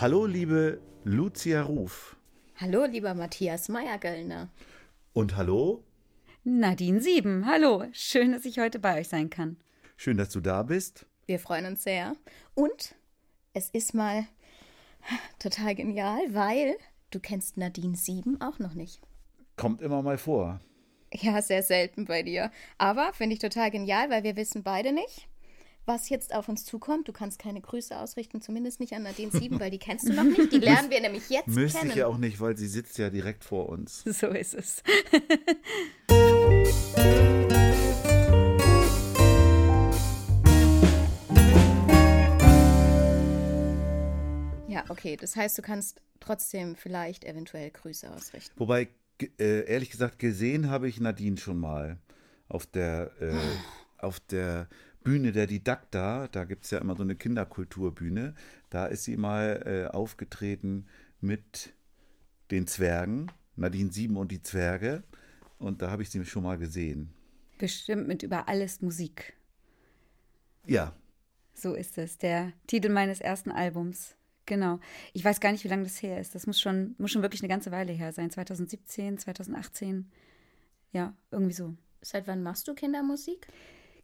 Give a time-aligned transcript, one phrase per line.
[0.00, 2.16] Hallo, liebe Lucia Ruf.
[2.56, 4.48] Hallo, lieber Matthias Meyer-Göllner.
[5.12, 5.84] Und hallo,
[6.42, 7.84] Nadine Sieben, hallo.
[7.92, 9.58] Schön, dass ich heute bei euch sein kann.
[9.98, 11.04] schön, dass du da bist.
[11.26, 12.16] Wir freuen uns sehr.
[12.54, 12.94] Und
[13.52, 14.26] es ist mal
[15.38, 16.78] total genial, weil
[17.10, 19.02] du kennst Nadine Sieben auch noch nicht.
[19.56, 20.60] Kommt immer mal vor.
[21.12, 22.50] Ja, sehr selten bei dir.
[22.78, 25.28] Aber finde ich total genial, weil wir wissen beide nicht,
[25.86, 27.08] was jetzt auf uns zukommt.
[27.08, 30.24] Du kannst keine Grüße ausrichten, zumindest nicht an Nadine Sieben, weil die kennst du noch
[30.24, 30.52] nicht.
[30.52, 31.90] Die lernen wir nämlich jetzt Müsste kennen.
[31.90, 34.04] ich ja auch nicht, weil sie sitzt ja direkt vor uns.
[34.20, 34.82] So ist es.
[44.68, 45.16] Ja, okay.
[45.16, 48.52] Das heißt, du kannst trotzdem vielleicht eventuell Grüße ausrichten.
[48.58, 48.88] Wobei,
[49.38, 51.98] äh, ehrlich gesagt, gesehen habe ich Nadine schon mal
[52.48, 53.34] auf der, äh,
[53.98, 54.68] auf der
[55.02, 56.28] Bühne der Didakta.
[56.28, 58.34] Da gibt es ja immer so eine Kinderkulturbühne.
[58.70, 60.86] Da ist sie mal äh, aufgetreten
[61.20, 61.72] mit
[62.50, 65.02] den Zwergen, Nadine Sieben und die Zwerge.
[65.58, 67.12] Und da habe ich sie schon mal gesehen.
[67.58, 69.34] Bestimmt mit Über alles Musik.
[70.66, 70.94] Ja,
[71.52, 72.18] So ist es.
[72.18, 74.16] Der Titel meines ersten Albums.
[74.46, 74.80] Genau.
[75.12, 76.34] Ich weiß gar nicht, wie lange das her ist.
[76.34, 78.30] Das muss schon, muss schon wirklich eine ganze Weile her sein.
[78.30, 80.10] 2017, 2018.
[80.92, 81.74] Ja, irgendwie so.
[82.00, 83.46] Seit wann machst du Kindermusik?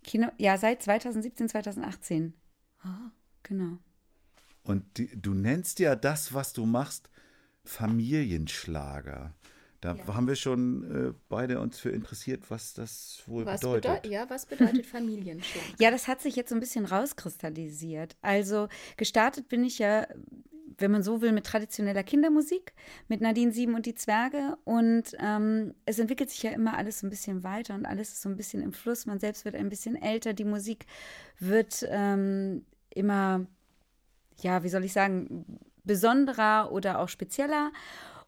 [0.06, 2.32] Kino, ja, seit 2017, 2018.
[2.82, 3.10] Ah.
[3.42, 3.78] Genau.
[4.64, 7.10] Und die, du nennst ja das, was du machst,
[7.64, 9.34] Familienschlager.
[9.80, 13.82] Da haben wir schon äh, beide uns für interessiert, was das wohl Was bedeutet.
[13.82, 15.62] bedeutet, ja, was bedeutet Familienschlag?
[15.78, 18.16] Ja, das hat sich jetzt so ein bisschen rauskristallisiert.
[18.20, 20.08] Also gestartet bin ich ja,
[20.78, 22.72] wenn man so will, mit traditioneller Kindermusik,
[23.08, 24.56] mit Nadine Sieben und die Zwerge.
[24.64, 28.22] Und ähm, es entwickelt sich ja immer alles so ein bisschen weiter und alles ist
[28.22, 29.06] so ein bisschen im Fluss.
[29.06, 30.32] Man selbst wird ein bisschen älter.
[30.32, 30.86] Die Musik
[31.38, 33.46] wird ähm, immer,
[34.40, 37.72] ja, wie soll ich sagen, besonderer oder auch spezieller.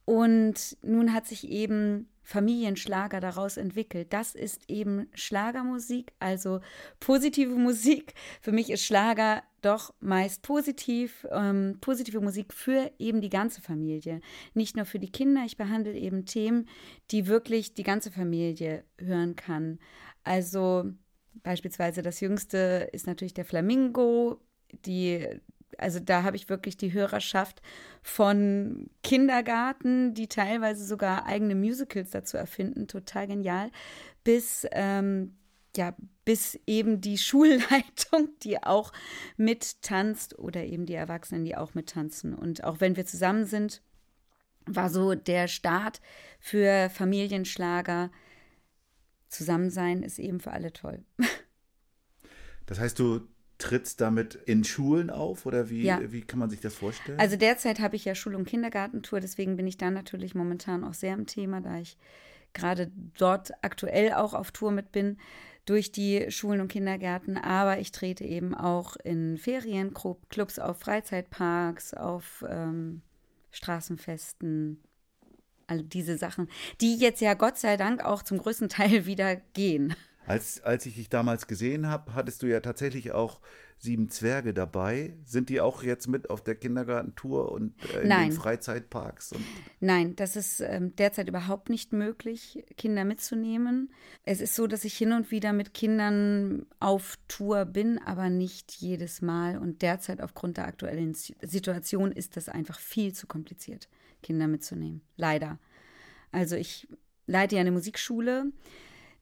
[0.04, 4.12] Und nun hat sich eben Familienschlager daraus entwickelt.
[4.12, 6.61] Das ist eben Schlagermusik, also
[7.00, 8.12] positive Musik.
[8.43, 14.21] Für mich ist Schlager doch meist positiv, ähm, positive Musik für eben die ganze Familie.
[14.53, 16.69] Nicht nur für die Kinder, ich behandle eben Themen,
[17.11, 19.78] die wirklich die ganze Familie hören kann.
[20.22, 20.84] Also
[21.43, 24.39] beispielsweise das jüngste ist natürlich der Flamingo,
[24.84, 25.27] die
[25.76, 27.60] also da habe ich wirklich die Hörerschaft
[28.02, 33.70] von Kindergarten, die teilweise sogar eigene Musicals dazu erfinden, total genial,
[34.24, 35.36] bis ähm,
[35.76, 38.92] ja, bis eben die Schulleitung, die auch
[39.36, 42.34] mittanzt oder eben die Erwachsenen, die auch mittanzen.
[42.34, 43.82] Und auch wenn wir zusammen sind,
[44.66, 46.00] war so der Start
[46.40, 48.10] für Familienschlager.
[49.28, 51.04] Zusammensein ist eben für alle toll.
[52.66, 53.26] Das heißt, du
[53.58, 56.00] trittst damit in Schulen auf oder wie, Ja.
[56.12, 57.19] wie kann man sich das vorstellen?
[57.19, 60.94] Also derzeit habe ich ja Schul- und Kindergartentour, deswegen bin ich da natürlich momentan auch
[60.94, 61.97] sehr im Thema, da ich
[62.54, 65.18] gerade dort aktuell auch auf Tour mit bin
[65.66, 67.36] durch die Schulen und Kindergärten.
[67.36, 73.02] Aber ich trete eben auch in Ferienclubs auf, Freizeitparks, auf ähm,
[73.50, 74.82] Straßenfesten,
[75.66, 76.48] all diese Sachen,
[76.80, 79.94] die jetzt ja Gott sei Dank auch zum größten Teil wieder gehen.
[80.28, 83.41] Als, als ich dich damals gesehen habe, hattest du ja tatsächlich auch
[83.81, 85.15] sieben Zwerge dabei.
[85.25, 88.31] Sind die auch jetzt mit auf der Kindergartentour und äh, in Nein.
[88.31, 89.34] den Freizeitparks?
[89.78, 93.92] Nein, das ist ähm, derzeit überhaupt nicht möglich, Kinder mitzunehmen.
[94.25, 98.72] Es ist so, dass ich hin und wieder mit Kindern auf Tour bin, aber nicht
[98.72, 99.59] jedes Mal.
[99.59, 103.89] Und derzeit aufgrund der aktuellen Si- Situation ist das einfach viel zu kompliziert,
[104.22, 105.03] Kinder mitzunehmen.
[105.16, 105.60] Leider.
[106.33, 106.89] Also ich
[107.27, 108.47] leite ja eine Musikschule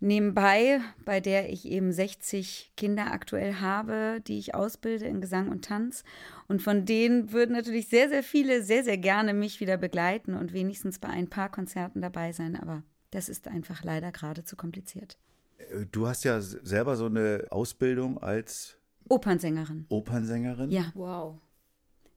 [0.00, 5.64] nebenbei, bei der ich eben 60 Kinder aktuell habe, die ich ausbilde in Gesang und
[5.64, 6.04] Tanz.
[6.48, 10.52] Und von denen würden natürlich sehr, sehr viele sehr, sehr gerne mich wieder begleiten und
[10.52, 12.56] wenigstens bei ein paar Konzerten dabei sein.
[12.56, 15.16] Aber das ist einfach leider gerade zu kompliziert.
[15.58, 18.76] äh, du hast ja selber so eine Ausbildung als
[19.08, 19.86] Opernsängerin.
[19.88, 20.70] Opernsängerin.
[20.70, 21.38] Ja, Wow.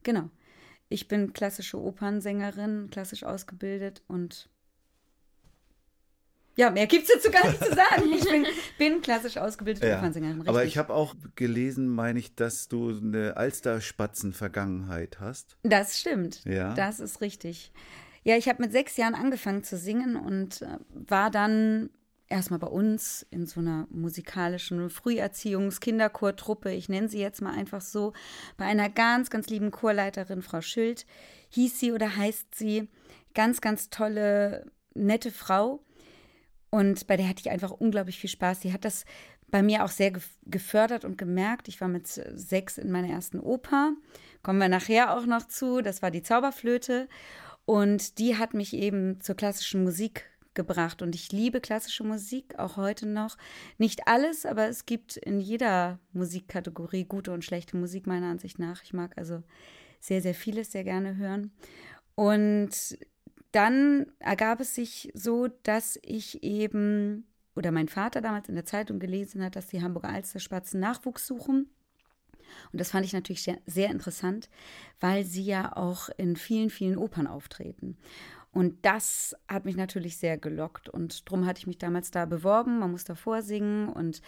[0.03, 0.29] genau.
[0.91, 4.49] Ich bin klassische Opernsängerin, klassisch ausgebildet und
[6.55, 8.11] Ja, mehr gibt es dazu gar nicht zu sagen.
[8.13, 8.45] Ich bin,
[8.77, 9.97] bin klassisch ausgebildete Ja.
[9.99, 10.47] Opernsängerin.
[10.47, 15.57] Aber ich habe auch gelesen, meine ich, dass du eine Alsterspatzen-Vergangenheit hast.
[15.63, 16.43] Das stimmt.
[16.45, 16.73] Ja.
[16.73, 17.71] Das ist richtig.
[18.23, 21.89] Ja, ich habe mit sechs Jahren angefangen zu singen und äh, war dann
[22.27, 28.13] erstmal bei uns in so einer musikalischen Früherziehungs-Kinderchortruppe, ich nenne sie jetzt mal einfach so,
[28.57, 31.05] bei einer ganz, ganz lieben Chorleiterin, Frau Schild,
[31.49, 32.87] hieß sie oder heißt sie.
[33.33, 35.83] Ganz, ganz tolle, nette Frau.
[36.69, 38.62] Und bei der hatte ich einfach unglaublich viel Spaß.
[38.62, 39.06] Sie hat das
[39.48, 41.68] bei mir auch sehr gef- gefördert und gemerkt.
[41.68, 43.94] Ich war mit sechs in meiner ersten Oper.
[44.44, 45.81] Kommen wir nachher auch noch zu.
[45.81, 47.07] Das war die Zauberflöte.
[47.66, 51.01] Und die hat mich eben zur klassischen Musik gebracht.
[51.01, 53.38] Und ich liebe klassische Musik, auch heute noch.
[53.77, 58.83] Nicht alles, aber es gibt in jeder Musikkategorie gute und schlechte Musik, meiner Ansicht nach.
[58.83, 59.42] Ich mag also
[60.00, 61.51] sehr, sehr vieles sehr gerne hören.
[62.16, 62.98] Und
[63.51, 68.99] dann ergab es sich so, dass ich eben, oder mein Vater damals in der Zeitung
[68.99, 71.69] gelesen hat, dass die Hamburger Alsterspatzen Nachwuchs suchen.
[72.71, 74.49] Und das fand ich natürlich sehr, sehr interessant,
[74.99, 77.97] weil sie ja auch in vielen, vielen Opern auftreten.
[78.51, 80.89] Und das hat mich natürlich sehr gelockt.
[80.89, 82.79] Und darum hatte ich mich damals da beworben.
[82.79, 83.89] Man muss da vorsingen.
[83.89, 84.21] Und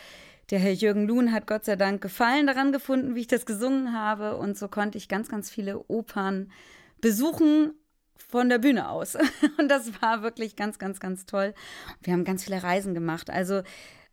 [0.51, 3.93] der Herr Jürgen Luhn hat Gott sei Dank Gefallen daran gefunden, wie ich das gesungen
[3.93, 4.37] habe.
[4.37, 6.51] Und so konnte ich ganz, ganz viele Opern
[7.01, 7.73] besuchen
[8.29, 9.15] von der Bühne aus.
[9.57, 11.53] Und das war wirklich ganz, ganz, ganz toll.
[12.01, 13.29] Wir haben ganz viele Reisen gemacht.
[13.29, 13.61] Also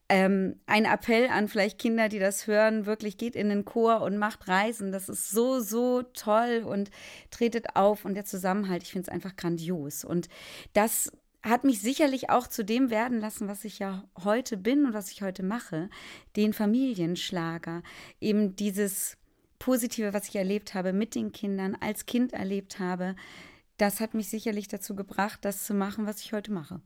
[0.08, 4.16] ähm, ein Appell an vielleicht Kinder, die das hören, wirklich geht in den Chor und
[4.16, 4.90] macht Reisen.
[4.90, 6.90] Das ist so, so toll und
[7.30, 10.04] tretet auf und der Zusammenhalt, ich finde es einfach grandios.
[10.04, 10.28] Und
[10.72, 11.12] das
[11.42, 15.10] hat mich sicherlich auch zu dem werden lassen, was ich ja heute bin und was
[15.10, 15.88] ich heute mache,
[16.36, 17.82] den Familienschlager.
[18.20, 19.18] Eben dieses
[19.58, 23.14] Positive, was ich erlebt habe mit den Kindern, als Kind erlebt habe,
[23.78, 26.80] das hat mich sicherlich dazu gebracht, das zu machen, was ich heute mache.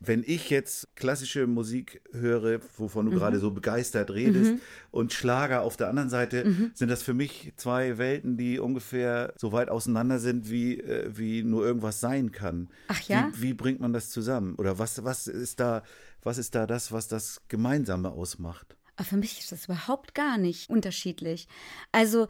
[0.00, 3.10] Wenn ich jetzt klassische Musik höre, wovon Mhm.
[3.12, 4.54] du gerade so begeistert redest,
[4.90, 6.70] und Schlager auf der anderen Seite, Mhm.
[6.74, 11.42] sind das für mich zwei Welten, die ungefähr so weit auseinander sind, wie, äh, wie
[11.44, 12.68] nur irgendwas sein kann.
[12.88, 13.30] Ach ja?
[13.34, 14.56] Wie, wie bringt man das zusammen?
[14.56, 15.82] Oder was, was ist da,
[16.22, 18.76] was ist da das, was das Gemeinsame ausmacht?
[18.96, 21.46] Aber für mich ist das überhaupt gar nicht unterschiedlich.
[21.92, 22.26] Also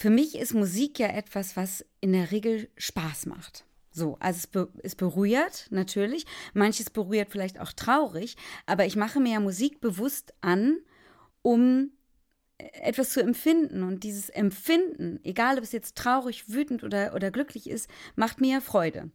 [0.00, 3.66] für mich ist Musik ja etwas, was in der Regel Spaß macht.
[3.92, 6.24] So, also es, be es berührt natürlich,
[6.54, 10.78] manches berührt vielleicht auch traurig, aber ich mache mir ja Musik bewusst an,
[11.42, 11.90] um
[12.56, 13.82] etwas zu empfinden.
[13.82, 18.54] Und dieses Empfinden, egal ob es jetzt traurig, wütend oder, oder glücklich ist, macht mir
[18.54, 19.10] ja Freude.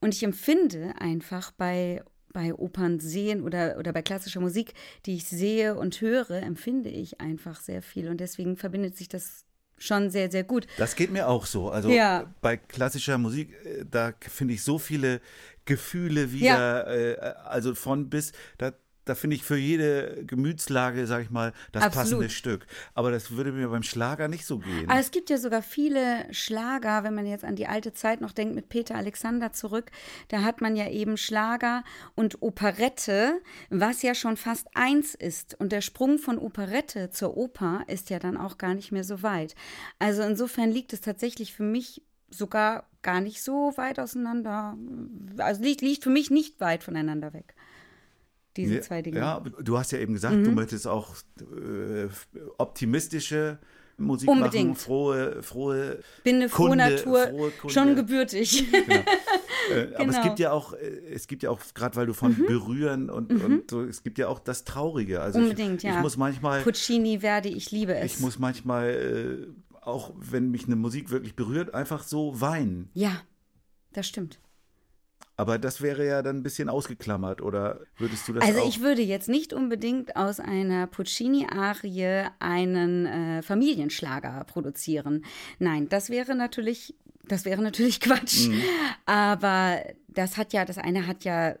[0.00, 2.02] Und ich empfinde einfach bei,
[2.32, 4.72] bei Opern sehen oder, oder bei klassischer Musik,
[5.04, 8.08] die ich sehe und höre, empfinde ich einfach sehr viel.
[8.08, 9.44] Und deswegen verbindet sich das
[9.82, 10.66] schon sehr, sehr gut.
[10.78, 11.70] Das geht mir auch so.
[11.70, 12.32] Also Ja.
[12.40, 15.20] bei klassischer Musik, äh, da finde ich so viele
[15.64, 18.72] Gefühle wieder, äh, also von bis, da,
[19.04, 22.04] da finde ich für jede Gemütslage, sag ich mal, das Absolut.
[22.04, 22.66] passende Stück.
[22.94, 24.88] Aber das würde mir beim Schlager nicht so gehen.
[24.88, 28.32] Aber es gibt ja sogar viele Schlager, wenn man jetzt an die alte Zeit noch
[28.32, 29.90] denkt, mit Peter Alexander zurück,
[30.28, 31.84] da hat man ja eben Schlager
[32.14, 33.40] und Operette,
[33.70, 35.58] was ja schon fast eins ist.
[35.58, 39.22] Und der Sprung von Operette zur Oper ist ja dann auch gar nicht mehr so
[39.22, 39.54] weit.
[39.98, 44.76] Also insofern liegt es tatsächlich für mich sogar gar nicht so weit auseinander.
[45.38, 47.54] Also liegt, liegt für mich nicht weit voneinander weg.
[48.56, 49.16] Diese zwei Dinge.
[49.18, 49.22] Mhm.
[49.22, 52.08] Ja, du hast ja eben gesagt, du möchtest auch äh,
[52.58, 53.58] optimistische
[53.98, 54.70] Musik Unbedingt.
[54.70, 58.64] machen, frohe, frohe Bin eine frohe Kunde, Natur, frohe schon gebürtig.
[59.70, 60.22] Äh, Aber es Genau.
[60.24, 60.78] gibt ja auch, äh,
[61.14, 64.26] es gibt ja auch, gerade weil du von berühren und, und so, es gibt ja
[64.26, 65.20] auch das Traurige.
[65.20, 65.96] Also Unbedingt, ich, ja.
[65.96, 68.14] Ich muss manchmal, Puccini, Verdi, ich liebe es.
[68.14, 72.90] ich muss manchmal, äh, auch wenn mich eine Musik wirklich berührt, einfach so weinen.
[72.94, 73.20] ja,
[73.92, 74.40] das stimmt.
[75.42, 79.02] Aber das wäre ja dann ein bisschen ausgeklammert, oder würdest du das Also ich würde
[79.02, 85.24] jetzt nicht unbedingt aus einer Puccini-Arie einen äh, Familienschlager produzieren.
[85.58, 86.94] Nein, das wäre natürlich,
[87.24, 88.50] das wäre natürlich Quatsch.
[89.04, 91.58] Aber das hat ja, das eine hat ja äh,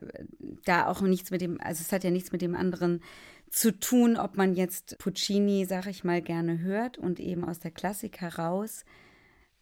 [0.64, 3.02] da auch nichts mit dem, also es hat ja nichts mit dem anderen
[3.50, 7.72] zu tun, ob man jetzt Puccini, sag ich mal, gerne hört und eben aus der
[7.72, 8.84] Klassik heraus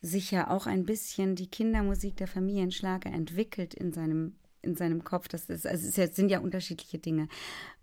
[0.03, 5.29] sich ja auch ein bisschen die Kindermusik der Familienschlager entwickelt in seinem in seinem Kopf.
[5.29, 7.29] Das ist, also es ist sind ja unterschiedliche Dinge.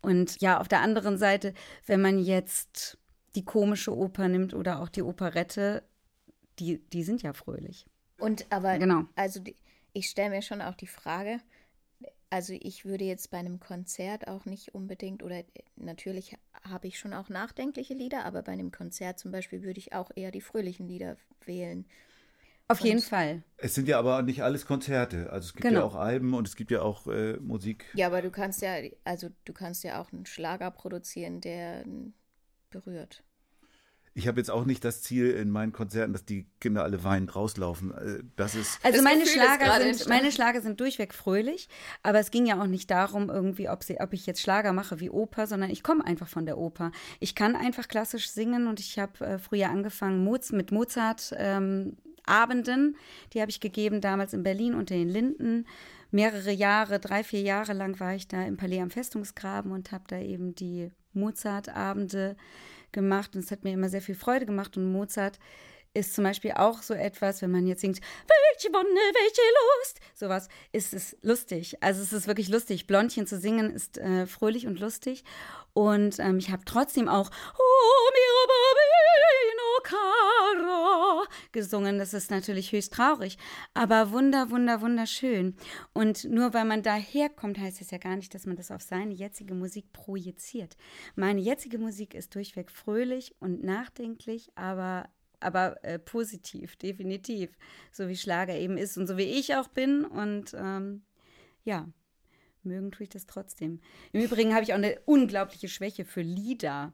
[0.02, 1.54] Und ja, auf der anderen Seite,
[1.88, 3.00] wenn man jetzt
[3.36, 5.84] die komische Oper nimmt oder auch die Operette,
[6.60, 7.86] die, die sind ja fröhlich.
[8.20, 9.06] Und aber, Genau.
[9.16, 9.56] also die,
[9.94, 11.40] ich stelle mir schon auch die Frage,
[12.30, 17.00] also ich würde jetzt bei einem Konzert auch nicht unbedingt, oder äh, natürlich habe ich
[17.00, 20.42] schon auch nachdenkliche Lieder, aber bei einem Konzert zum Beispiel würde ich auch eher die
[20.42, 21.86] fröhlichen Lieder wählen.
[22.70, 23.44] Auf jeden Fall.
[23.58, 25.30] Es sind ja aber nicht alles Konzerte.
[25.32, 25.84] Also es gibt ja Genau.
[25.84, 27.86] auch Alben und es gibt ja auch äh, Musik.
[27.92, 32.14] Ja, aber du kannst ja, also du kannst ja auch einen Schlager produzieren, der n-
[32.70, 33.24] berührt.
[34.18, 37.36] Ich habe jetzt auch nicht das Ziel in meinen Konzerten, dass die Kinder alle weinend
[37.36, 37.92] rauslaufen.
[37.92, 38.80] Äh, Das ist.
[38.84, 40.10] Also Das meine Gefühl Schlager, sind, entstanden.
[40.10, 41.70] meine Schlager sind durchweg fröhlich,
[42.02, 45.00] aber es ging ja auch nicht darum, irgendwie, ob, sie, ob ich jetzt Schlager mache
[45.00, 46.92] wie Oper, sondern ich komme einfach von der Oper.
[47.20, 51.96] Ich kann einfach klassisch singen und ich habe äh, früher angefangen Moz mit Mozart ähm,
[52.26, 52.98] Abenden,
[53.34, 55.68] die habe ich gegeben damals in Berlin unter den Linden.
[56.10, 60.06] Mehrere Jahre, drei, vier Jahre lang war ich da im Palais am Festungsgraben und habe
[60.08, 62.36] da eben die Mozart-Abende
[62.92, 65.40] gemacht und es hat mir immer sehr viel Freude gemacht und Mozart
[65.94, 69.42] ist zum Beispiel auch so etwas, wenn man jetzt singt, welche Wonne, welche
[69.82, 71.82] Lust, sowas, ist es lustig.
[71.82, 72.88] Also es ist wirklich lustig.
[72.88, 75.24] Blondchen zu singen ist äh, fröhlich und lustig.
[75.74, 81.98] Und ähm, ich habe trotzdem auch Oh, mio bambino caro gesungen.
[81.98, 83.38] Das ist natürlich höchst traurig,
[83.74, 85.56] aber wunder, wunder, wunderschön.
[85.94, 89.14] Und nur weil man daherkommt, heißt es ja gar nicht, dass man das auf seine
[89.14, 90.78] jetzige Musik projiziert.
[91.16, 97.52] Meine jetzige Musik ist durchweg fröhlich und nachdenklich, aber aber äh, positiv, definitiv,
[97.92, 101.04] so wie Schlager eben ist und so wie ich auch bin und ähm,
[101.64, 101.88] ja,
[102.64, 103.80] mögen tue ich das trotzdem.
[104.14, 106.92] Im Übrigen habe ich auch eine unglaubliche Schwäche für Lieder,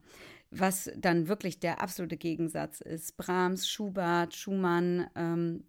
[0.60, 3.18] was dann wirklich der absolute Gegensatz ist.
[3.18, 5.64] Brahms, Schubert, Schumann, ähm,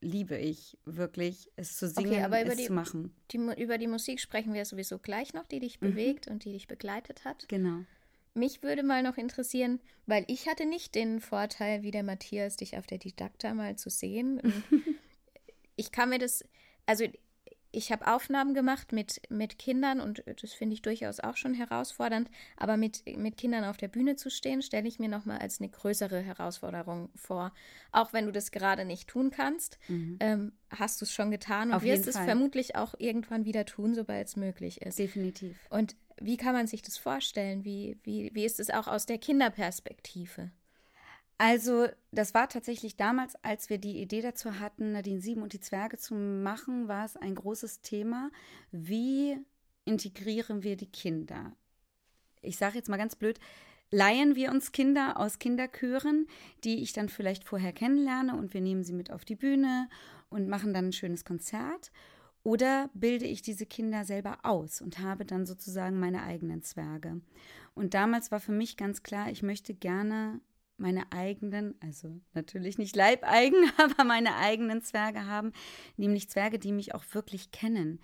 [0.00, 3.14] liebe ich wirklich, es zu singen, Okay, aber über es die- zu machen.
[3.32, 5.90] Die, über die Musik sprechen wir sowieso gleich noch, die dich Mhm.
[5.90, 7.48] bewegt und die dich begleitet hat.
[7.48, 7.84] Genau.
[8.32, 12.78] Mich würde mal noch interessieren, weil ich hatte nicht den Vorteil, wie der Matthias, dich
[12.78, 14.40] auf der Didakta mal zu sehen.
[15.76, 16.44] Ich kann mir das,
[16.84, 17.04] also
[17.72, 22.30] ich habe Aufnahmen gemacht mit, mit Kindern und das finde ich durchaus auch schon herausfordernd,
[22.56, 25.68] aber mit, mit Kindern auf der Bühne zu stehen, stelle ich mir nochmal als eine
[25.68, 27.52] größere Herausforderung vor.
[27.92, 29.78] Auch wenn du das gerade nicht tun kannst,
[30.20, 32.26] ähm, hast du es schon getan und Auf wirst es Fall.
[32.26, 34.98] vermutlich auch irgendwann wieder tun, sobald es möglich ist.
[34.98, 35.56] Definitiv.
[35.70, 37.64] Und wie kann man sich das vorstellen?
[37.64, 40.50] Wie, wie, wie ist es auch aus der Kinderperspektive?
[41.42, 45.60] Also, das war tatsächlich damals, als wir die Idee dazu hatten, Nadine Sieben und die
[45.60, 48.30] Zwerge zu machen, war es ein großes Thema.
[48.72, 49.38] Wie
[49.86, 51.56] integrieren wir die Kinder?
[52.42, 53.40] Ich sage jetzt mal ganz blöd,
[53.90, 56.26] leihen wir uns Kinder aus Kinderchören,
[56.62, 59.88] die ich dann vielleicht vorher kennenlerne und wir nehmen sie mit auf die Bühne
[60.28, 61.90] und machen dann ein schönes Konzert?
[62.42, 67.22] Oder bilde ich diese Kinder selber aus und habe dann sozusagen meine eigenen Zwerge?
[67.72, 70.42] Und damals war für mich ganz klar, ich möchte gerne
[70.80, 75.52] meine eigenen, also natürlich nicht Leibeigen, aber meine eigenen Zwerge haben,
[75.96, 78.00] nämlich Zwerge, die mich auch wirklich kennen,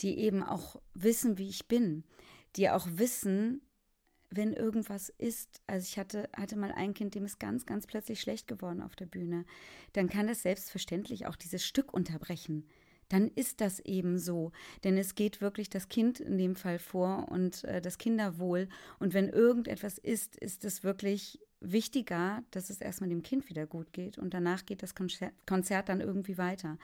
[0.00, 2.04] die eben auch wissen, wie ich bin,
[2.56, 3.62] die auch wissen,
[4.30, 5.62] wenn irgendwas ist.
[5.66, 8.94] Also ich hatte, hatte mal ein Kind, dem ist ganz, ganz plötzlich schlecht geworden auf
[8.94, 9.44] der Bühne.
[9.94, 12.68] Dann kann das selbstverständlich auch dieses Stück unterbrechen.
[13.08, 14.52] Dann ist das eben so.
[14.84, 18.68] Denn es geht wirklich das Kind in dem Fall vor und äh, das Kinderwohl.
[18.98, 23.92] Und wenn irgendetwas ist, ist es wirklich wichtiger, dass es erstmal dem Kind wieder gut
[23.92, 26.78] geht und danach geht das Konzert, Konzert dann irgendwie weiter.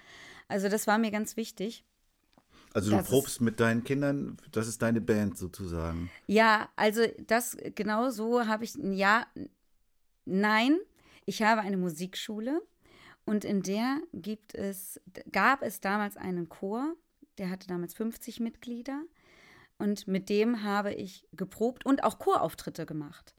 [0.48, 1.84] Also das war mir ganz wichtig.
[2.72, 6.10] Also du probst mit deinen Kindern, das ist deine Band sozusagen.
[6.26, 9.26] Ja, also das genau so habe ich ein Ja,
[10.24, 10.78] nein,
[11.24, 12.60] ich habe eine Musikschule
[13.24, 15.00] und in der gibt es,
[15.30, 16.94] gab es damals einen Chor,
[17.38, 19.02] der hatte damals 50 Mitglieder
[19.78, 23.34] und mit dem habe ich geprobt und auch Chorauftritte gemacht.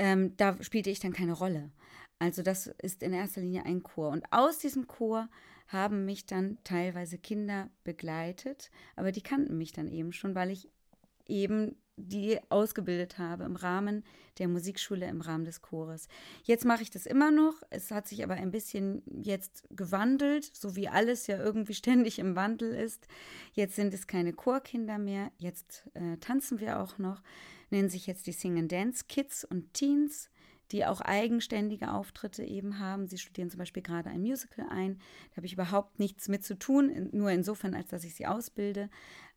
[0.00, 1.70] Ähm, da spielte ich dann keine Rolle.
[2.18, 4.08] Also das ist in erster Linie ein Chor.
[4.08, 5.28] Und aus diesem Chor
[5.68, 10.70] haben mich dann teilweise Kinder begleitet, aber die kannten mich dann eben schon, weil ich
[11.26, 14.04] eben die ausgebildet habe im Rahmen
[14.38, 16.08] der Musikschule, im Rahmen des Chores.
[16.44, 17.62] Jetzt mache ich das immer noch.
[17.68, 22.36] Es hat sich aber ein bisschen jetzt gewandelt, so wie alles ja irgendwie ständig im
[22.36, 23.06] Wandel ist.
[23.52, 25.30] Jetzt sind es keine Chorkinder mehr.
[25.36, 27.22] Jetzt äh, tanzen wir auch noch.
[27.70, 30.30] Nennen sich jetzt die Sing and Dance Kids und Teens
[30.72, 33.06] die auch eigenständige Auftritte eben haben.
[33.06, 35.00] Sie studieren zum Beispiel gerade ein Musical ein.
[35.30, 38.88] Da habe ich überhaupt nichts mit zu tun, nur insofern, als dass ich sie ausbilde.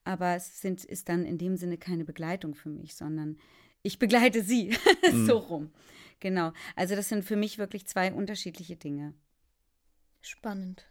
[0.04, 3.38] Aber es sind, ist dann in dem Sinne keine Begleitung für mich, sondern
[3.82, 4.78] ich begleite sie.
[5.26, 5.72] so rum.
[6.20, 6.54] Genau.
[6.76, 9.14] Also das sind für mich wirklich zwei unterschiedliche Dinge.
[10.22, 10.88] Spannend.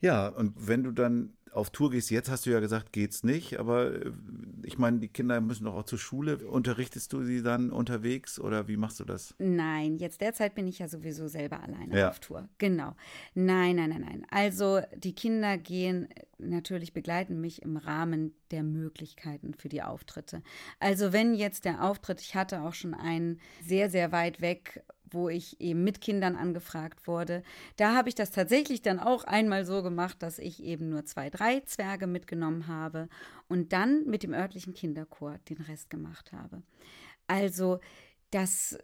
[0.00, 3.58] Ja, und wenn du dann auf Tour gehst, jetzt hast du ja gesagt, geht's nicht,
[3.58, 4.12] aber äh,
[4.64, 6.38] ich meine, die Kinder müssen doch auch zur Schule.
[6.46, 9.34] Unterrichtest du sie dann unterwegs oder wie machst du das?
[9.38, 12.08] Nein, jetzt derzeit bin ich ja sowieso selber alleine Ja.
[12.10, 12.48] auf Tour.
[12.58, 12.94] Genau.
[13.34, 14.26] Nein, nein, nein, nein.
[14.30, 20.42] Also die Kinder gehen äh, natürlich begleiten mich im Rahmen der Möglichkeiten für die Auftritte.
[20.78, 24.82] Also wenn jetzt der Auftritt, ich hatte auch schon einen sehr, sehr weit weg,
[25.14, 27.42] wo ich eben mit Kindern angefragt wurde.
[27.76, 31.30] Da habe ich das tatsächlich dann auch einmal so gemacht, dass ich eben nur zwei,
[31.30, 33.08] drei Zwerge mitgenommen habe
[33.48, 36.62] und dann mit dem örtlichen Kinderchor den Rest gemacht habe.
[37.26, 37.80] Also
[38.30, 38.78] das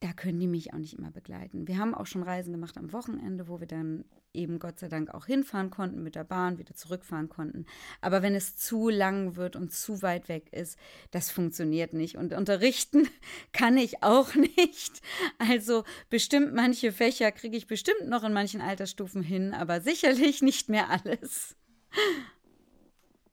[0.00, 1.66] da können die mich auch nicht immer begleiten.
[1.66, 4.04] Wir haben auch schon Reisen gemacht am Wochenende, wo wir dann
[4.36, 7.66] eben Gott sei Dank auch hinfahren konnten mit der Bahn, wieder zurückfahren konnten.
[8.00, 10.78] Aber wenn es zu lang wird und zu weit weg ist,
[11.10, 12.16] das funktioniert nicht.
[12.16, 13.08] Und unterrichten
[13.52, 15.02] kann ich auch nicht.
[15.38, 20.68] Also bestimmt manche Fächer kriege ich bestimmt noch in manchen Altersstufen hin, aber sicherlich nicht
[20.68, 21.56] mehr alles.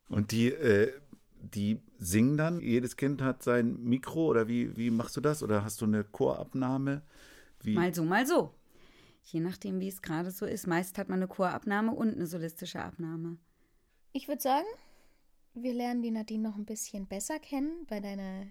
[0.09, 0.93] Und die äh,
[1.43, 2.59] die singen dann?
[2.59, 5.43] Jedes Kind hat sein Mikro oder wie, wie machst du das?
[5.43, 7.01] Oder hast du eine Chorabnahme?
[7.61, 7.75] Wie?
[7.75, 8.53] Mal so, mal so.
[9.23, 10.67] Je nachdem, wie es gerade so ist.
[10.67, 13.37] Meist hat man eine Chorabnahme und eine solistische Abnahme.
[14.11, 14.67] Ich würde sagen,
[15.53, 18.47] wir lernen die Nadine noch ein bisschen besser kennen bei deiner.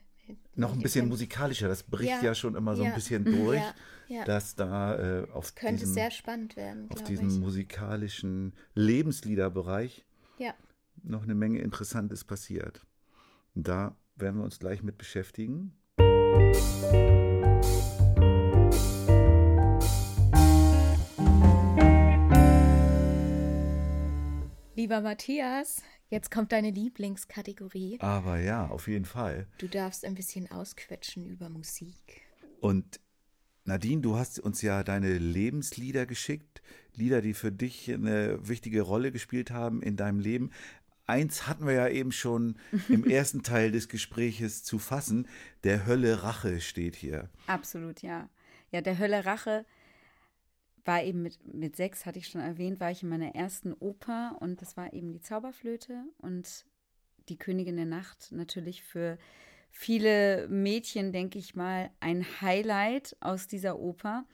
[0.55, 2.91] Noch ein bisschen musikalischer, das bricht ja, ja schon immer so ja.
[2.91, 3.61] ein bisschen durch,
[4.09, 7.39] ja, dass da äh, auf Könnte diesem, sehr spannend werden, auf diesem ich.
[7.41, 10.07] musikalischen Lebensliederbereich
[10.39, 10.55] ja
[11.03, 12.87] noch eine Menge Interessantes passiert.
[13.55, 15.77] Da werden wir uns gleich mit beschäftigen.
[24.83, 28.01] Lieber Matthias, jetzt kommt deine Lieblingskategorie.
[28.01, 29.47] Aber ja, auf jeden Fall.
[29.59, 32.23] Du darfst ein bisschen ausquetschen über Musik.
[32.59, 32.99] Und
[33.65, 36.63] Nadine, du hast uns ja deine Lebenslieder geschickt,
[36.97, 40.51] Lieder, die für dich eine wichtige Rolle gespielt haben in deinem Leben
[41.07, 42.57] eins hatten wir ja eben schon
[42.89, 45.29] im ersten Teil des Gespräches zu fassen.
[45.63, 47.29] Der Hölle Rache steht hier.
[47.47, 48.29] Absolut, ja.
[48.73, 49.65] Ja, der Hölle Rache
[50.85, 54.37] war eben mit, mit sechs, hatte ich schon erwähnt, war ich in meiner ersten Oper
[54.41, 56.65] und das war eben die Zauberflöte und
[57.29, 59.19] die Königin der Nacht natürlich für
[59.71, 64.25] viele Mädchen, denke ich mal, ein Highlight aus dieser Oper.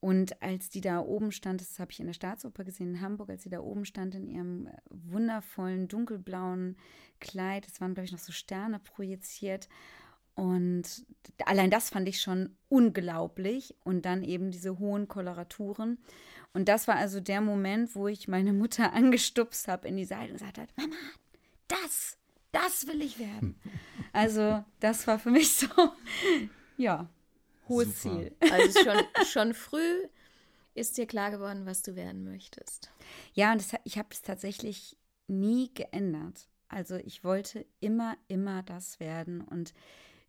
[0.00, 3.30] Und als die da oben stand, das habe ich in der Staatsoper gesehen in Hamburg,
[3.30, 6.76] als sie da oben stand in ihrem wundervollen dunkelblauen
[7.18, 9.68] Kleid, es waren, glaube ich, noch so Sterne projiziert.
[10.38, 11.04] Und
[11.46, 13.74] allein das fand ich schon unglaublich.
[13.82, 15.98] Und dann eben diese hohen Koloraturen.
[16.54, 20.30] Und das war also der Moment, wo ich meine Mutter angestupst habe in die Seite
[20.30, 20.94] und gesagt hat, Mama,
[21.66, 22.18] das,
[22.52, 23.60] das will ich werden.
[24.10, 25.68] Also das war für mich so,
[26.78, 27.08] ja,
[27.68, 28.16] hohes Super.
[28.16, 28.36] Ziel.
[28.50, 30.08] Also schon, schon früh
[30.74, 32.90] ist dir klar geworden, was du werden möchtest.
[33.34, 34.96] Ja, und das, ich habe es tatsächlich
[35.28, 36.48] nie geändert.
[36.68, 39.74] Also ich wollte immer, immer das werden und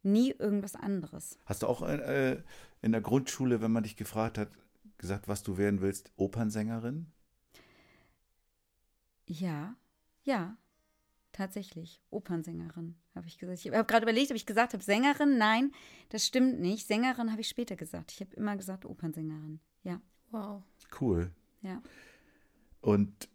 [0.03, 1.37] nie irgendwas anderes.
[1.45, 2.41] Hast du auch äh,
[2.81, 4.49] in der Grundschule, wenn man dich gefragt hat,
[4.97, 7.07] gesagt, was du werden willst, Opernsängerin?
[9.25, 9.75] Ja,
[10.23, 10.57] ja.
[11.31, 13.59] Tatsächlich, Opernsängerin, habe ich gesagt.
[13.59, 15.37] Ich habe gerade überlegt, ob ich gesagt habe, Sängerin.
[15.37, 15.71] Nein,
[16.09, 16.87] das stimmt nicht.
[16.87, 18.11] Sängerin habe ich später gesagt.
[18.11, 19.59] Ich habe immer gesagt Opernsängerin.
[19.83, 20.01] Ja.
[20.31, 20.63] Wow.
[20.99, 21.31] Cool.
[21.61, 21.81] Ja.
[22.81, 23.29] Und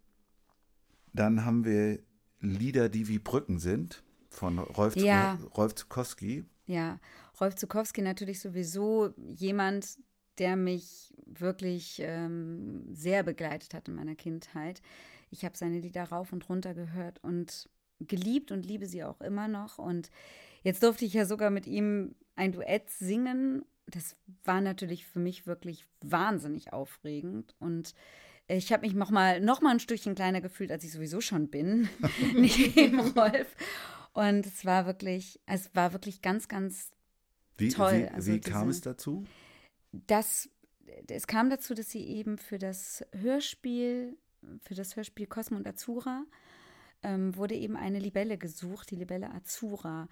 [1.12, 2.00] dann haben wir
[2.40, 5.38] Lieder, die wie Brücken sind, von Rolf, ja.
[5.56, 6.44] Rolf Zukowski.
[6.66, 6.98] Ja,
[7.40, 9.98] Rolf Zukowski natürlich sowieso jemand,
[10.38, 14.80] der mich wirklich ähm, sehr begleitet hat in meiner Kindheit.
[15.30, 17.68] Ich habe seine Lieder rauf und runter gehört und
[18.00, 19.78] geliebt und liebe sie auch immer noch.
[19.78, 20.10] Und
[20.62, 23.64] jetzt durfte ich ja sogar mit ihm ein Duett singen.
[23.86, 27.54] Das war natürlich für mich wirklich wahnsinnig aufregend.
[27.58, 27.94] Und
[28.46, 31.48] ich habe mich noch mal, noch mal ein Stückchen kleiner gefühlt, als ich sowieso schon
[31.48, 31.88] bin,
[32.34, 33.56] neben Rolf.
[34.14, 36.90] Und es war wirklich, es war wirklich ganz, ganz
[37.58, 38.04] wie, toll.
[38.04, 39.24] Wie, also wie kam es dazu?
[39.92, 40.48] Das,
[41.08, 44.16] es kam dazu, dass sie eben für das Hörspiel,
[44.62, 46.24] für das Hörspiel Cosmo und Azura
[47.02, 50.08] ähm, wurde eben eine Libelle gesucht, die Libelle Azura.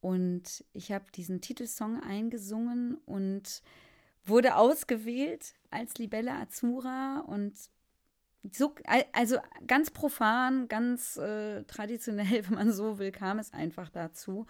[0.00, 3.62] Und ich habe diesen Titelsong eingesungen und
[4.26, 7.54] wurde ausgewählt als Libelle Azura und
[8.52, 8.74] so,
[9.12, 14.46] also ganz profan, ganz äh, traditionell, wenn man so will, kam es einfach dazu.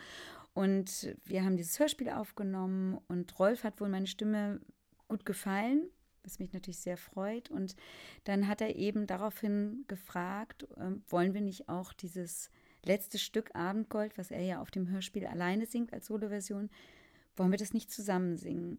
[0.54, 4.60] Und wir haben dieses Hörspiel aufgenommen und Rolf hat wohl meine Stimme
[5.08, 5.90] gut gefallen
[6.26, 7.50] was mich natürlich sehr freut.
[7.50, 7.76] Und
[8.24, 12.50] dann hat er eben daraufhin gefragt, äh, wollen wir nicht auch dieses
[12.84, 16.70] letzte Stück Abendgold, was er ja auf dem Hörspiel alleine singt als Soloversion,
[17.36, 18.78] wollen wir das nicht zusammen singen?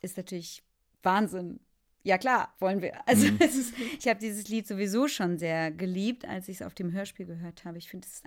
[0.00, 0.62] Ist natürlich
[1.02, 1.60] Wahnsinn,
[2.02, 3.06] ja klar, wollen wir.
[3.06, 3.38] Also mhm.
[3.40, 7.26] ist, ich habe dieses Lied sowieso schon sehr geliebt, als ich es auf dem Hörspiel
[7.26, 7.78] gehört habe.
[7.78, 8.22] Ich finde es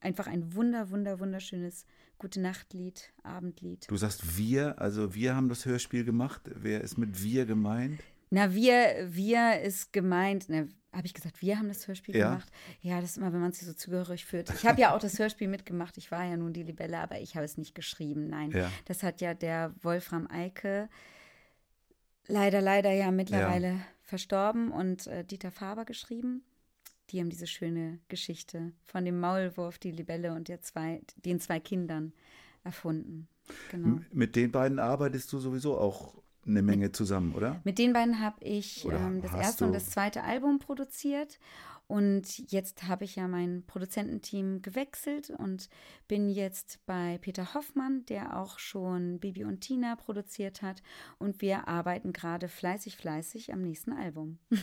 [0.00, 1.84] einfach ein wunder, wunder, wunderschönes
[2.18, 3.88] Gute Nachtlied, Abendlied.
[3.88, 6.42] Du sagst wir, also wir haben das Hörspiel gemacht.
[6.52, 8.00] Wer ist mit wir gemeint?
[8.30, 12.30] Na, wir, wir ist gemeint, habe ich gesagt, wir haben das Hörspiel ja.
[12.30, 12.48] gemacht.
[12.80, 14.50] Ja, das ist immer, wenn man sich so zugehörig fühlt.
[14.50, 15.96] Ich habe ja auch das Hörspiel mitgemacht.
[15.96, 18.28] Ich war ja nun die Libelle, aber ich habe es nicht geschrieben.
[18.28, 18.70] Nein, ja.
[18.86, 20.88] das hat ja der Wolfram Eike
[22.28, 23.80] leider, leider ja mittlerweile ja.
[24.02, 26.44] verstorben und äh, Dieter Faber geschrieben.
[27.10, 31.58] Die haben diese schöne Geschichte von dem Maulwurf, die Libelle und der zwei, den zwei
[31.58, 32.12] Kindern
[32.64, 33.28] erfunden.
[33.70, 34.00] Genau.
[34.12, 36.14] Mit den beiden arbeitest du sowieso auch
[36.46, 37.60] eine Menge zusammen, oder?
[37.64, 41.38] Mit den beiden habe ich ähm, das erste und das zweite Album produziert.
[41.88, 45.70] Und jetzt habe ich ja mein Produzententeam gewechselt und
[46.06, 50.82] bin jetzt bei Peter Hoffmann, der auch schon Bibi und Tina produziert hat.
[51.18, 54.38] Und wir arbeiten gerade fleißig, fleißig am nächsten Album.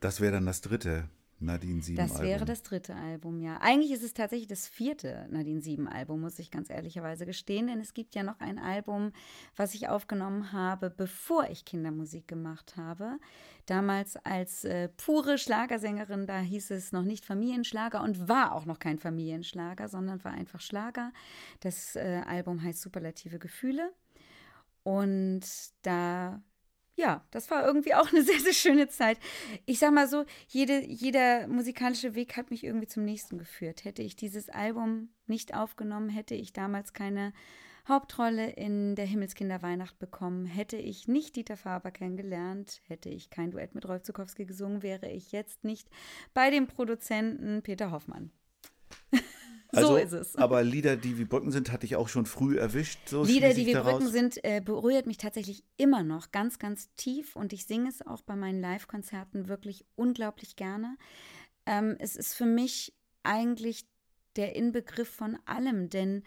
[0.00, 1.08] Das wäre dann das dritte.
[1.40, 3.58] Nadine 7 Das wäre das dritte Album, ja.
[3.60, 7.80] Eigentlich ist es tatsächlich das vierte Nadine 7 Album, muss ich ganz ehrlicherweise gestehen, denn
[7.80, 9.12] es gibt ja noch ein Album,
[9.56, 13.18] was ich aufgenommen habe, bevor ich Kindermusik gemacht habe.
[13.66, 18.78] Damals als äh, pure Schlagersängerin, da hieß es noch nicht Familienschlager und war auch noch
[18.78, 21.12] kein Familienschlager, sondern war einfach Schlager.
[21.60, 23.92] Das äh, Album heißt Superlative Gefühle.
[24.82, 25.42] Und
[25.82, 26.40] da
[26.98, 29.18] ja, das war irgendwie auch eine sehr, sehr schöne Zeit.
[29.66, 33.84] Ich sag mal so, jede, jeder musikalische Weg hat mich irgendwie zum nächsten geführt.
[33.84, 37.32] Hätte ich dieses Album nicht aufgenommen, hätte ich damals keine
[37.86, 43.74] Hauptrolle in der Himmelskinderweihnacht bekommen, hätte ich nicht Dieter Faber kennengelernt, hätte ich kein Duett
[43.74, 45.88] mit Rolf Zukowski gesungen, wäre ich jetzt nicht
[46.34, 48.30] bei dem Produzenten Peter Hoffmann.
[49.70, 50.36] Also, so ist es.
[50.36, 53.00] Aber Lieder, die wie Brücken sind, hatte ich auch schon früh erwischt.
[53.06, 57.36] So Lieder, die wie Brücken sind, äh, berührt mich tatsächlich immer noch ganz, ganz tief
[57.36, 60.96] und ich singe es auch bei meinen Live-Konzerten wirklich unglaublich gerne.
[61.66, 63.86] Ähm, es ist für mich eigentlich
[64.36, 66.22] der Inbegriff von allem, denn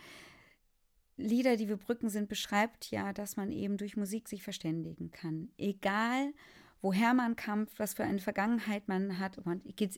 [1.17, 5.49] Lieder, die wie Brücken sind, beschreibt ja, dass man eben durch Musik sich verständigen kann.
[5.57, 6.33] Egal,
[6.81, 9.37] woher man kam, was für eine Vergangenheit man hat.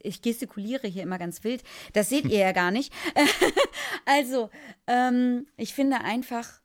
[0.02, 1.64] Ich gestikuliere hier immer ganz wild.
[1.94, 2.94] Das seht ihr ja gar nicht.
[4.06, 4.50] also,
[4.88, 6.62] ähm, ich finde einfach,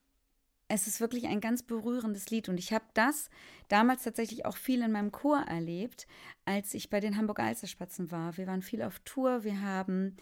[0.68, 2.48] es ist wirklich ein ganz berührendes Lied.
[2.48, 3.30] Und ich habe das
[3.68, 6.06] damals tatsächlich auch viel in meinem Chor erlebt,
[6.44, 8.36] als ich bei den Hamburger Alsterspatzen war.
[8.36, 10.16] Wir waren viel auf Tour, wir haben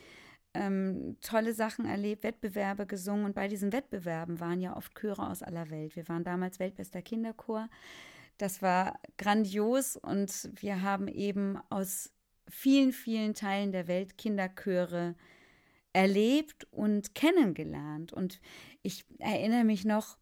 [0.54, 3.24] ähm, tolle Sachen erlebt, Wettbewerbe gesungen.
[3.26, 5.96] Und bei diesen Wettbewerben waren ja oft Chöre aus aller Welt.
[5.96, 7.68] Wir waren damals weltbester Kinderchor.
[8.38, 12.12] Das war grandios und wir haben eben aus
[12.49, 15.14] vielen, vielen Teilen der Welt Kinderchöre
[15.92, 18.12] erlebt und kennengelernt.
[18.12, 18.40] Und
[18.83, 20.18] ich erinnere mich noch,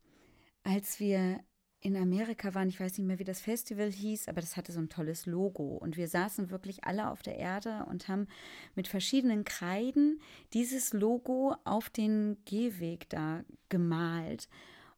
[0.62, 1.40] als wir
[1.81, 4.81] in Amerika waren, ich weiß nicht mehr, wie das Festival hieß, aber das hatte so
[4.81, 5.77] ein tolles Logo.
[5.77, 8.27] Und wir saßen wirklich alle auf der Erde und haben
[8.74, 10.20] mit verschiedenen Kreiden
[10.55, 14.48] dieses Logo auf den Gehweg da gemalt.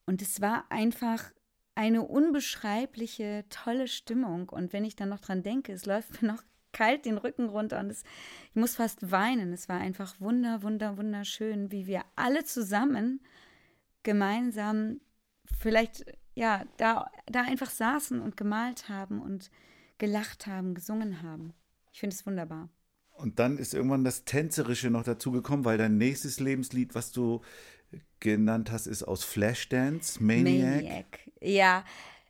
[0.05, 1.33] Und es war einfach
[1.77, 4.49] eine unbeschreibliche, tolle Stimmung.
[4.49, 7.79] Und wenn ich dann noch dran denke, es läuft mir noch kalt den Rücken runter
[7.79, 8.03] und es,
[8.51, 9.53] ich muss fast weinen.
[9.53, 13.21] Es war einfach wunder, wunder, wunderschön, wie wir alle zusammen
[14.03, 15.01] gemeinsam
[15.59, 19.51] vielleicht, ja, da, da einfach saßen und gemalt haben und
[19.99, 21.55] gelacht haben, gesungen haben.
[21.93, 22.69] Ich finde es wunderbar.
[23.13, 27.41] Und dann ist irgendwann das Tänzerische noch dazu gekommen, weil dein nächstes Lebenslied, was du
[28.21, 30.83] genannt hast, ist aus Flashdance, Maniac.
[30.83, 31.85] Maniac, ja.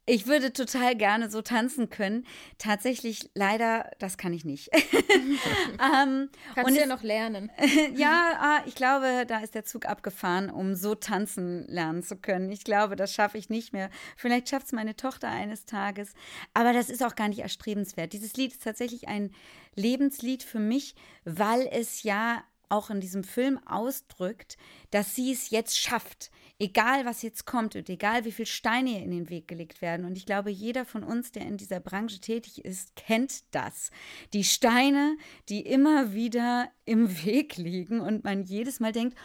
[0.08, 2.26] Ich würde total gerne so tanzen können.
[2.58, 4.70] Tatsächlich, leider, das kann ich nicht.
[4.72, 7.50] ähm, Kannst du ja noch lernen.
[7.96, 12.52] ja, ah, ich glaube, da ist der Zug abgefahren, um so tanzen lernen zu können.
[12.52, 13.90] Ich glaube, das schaffe ich nicht mehr.
[14.16, 16.14] Vielleicht schafft es meine Tochter eines Tages.
[16.54, 18.12] Aber das ist auch gar nicht erstrebenswert.
[18.12, 19.32] Dieses Lied ist tatsächlich ein
[19.74, 24.57] Lebenslied für mich, weil es ja auch in diesem Film ausdrückt,
[24.90, 29.11] dass sie es jetzt schafft, egal was jetzt kommt und egal wie viele Steine in
[29.11, 30.07] den Weg gelegt werden.
[30.07, 33.90] Und ich glaube, jeder von uns, der in dieser Branche tätig ist, kennt das.
[34.33, 35.16] Die Steine,
[35.48, 39.16] die immer wieder im Weg liegen und man jedes Mal denkt,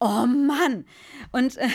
[0.00, 0.84] oh Mann!
[1.30, 1.68] Und äh,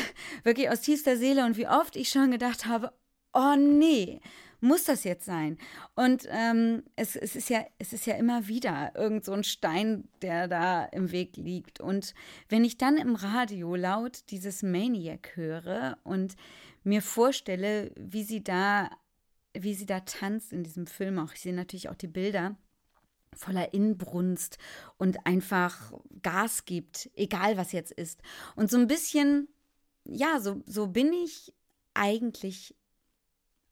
[0.44, 2.92] wirklich aus tiefster Seele und wie oft ich schon gedacht habe,
[3.34, 4.20] oh nee,
[4.60, 5.58] muss das jetzt sein?
[5.96, 10.08] Und ähm, es, es, ist ja, es ist ja immer wieder irgend so ein Stein,
[10.22, 11.80] der da im Weg liegt.
[11.80, 12.14] Und
[12.50, 16.36] wenn ich dann im Radio laut dieses Maniac höre und
[16.84, 18.90] mir vorstelle, wie sie da,
[19.54, 22.56] wie sie da tanzt in diesem Film, auch ich sehe natürlich auch die Bilder
[23.36, 24.58] voller Inbrunst
[24.98, 28.22] und einfach Gas gibt, egal was jetzt ist.
[28.56, 29.48] Und so ein bisschen,
[30.06, 31.54] ja, so, so bin ich
[31.94, 32.76] eigentlich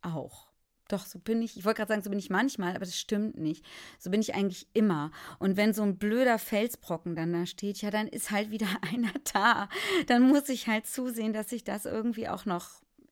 [0.02, 0.50] auch.
[0.88, 1.58] Doch, so bin ich.
[1.58, 3.66] Ich wollte gerade sagen, so bin ich manchmal, aber das stimmt nicht.
[3.98, 5.12] So bin ich eigentlich immer.
[5.40, 9.12] Und wenn so ein blöder Felsbrocken dann da steht, ja, dann ist halt wieder einer
[9.34, 9.68] da.
[10.08, 12.70] Dann muss ich halt zusehen, dass ich das irgendwie auch noch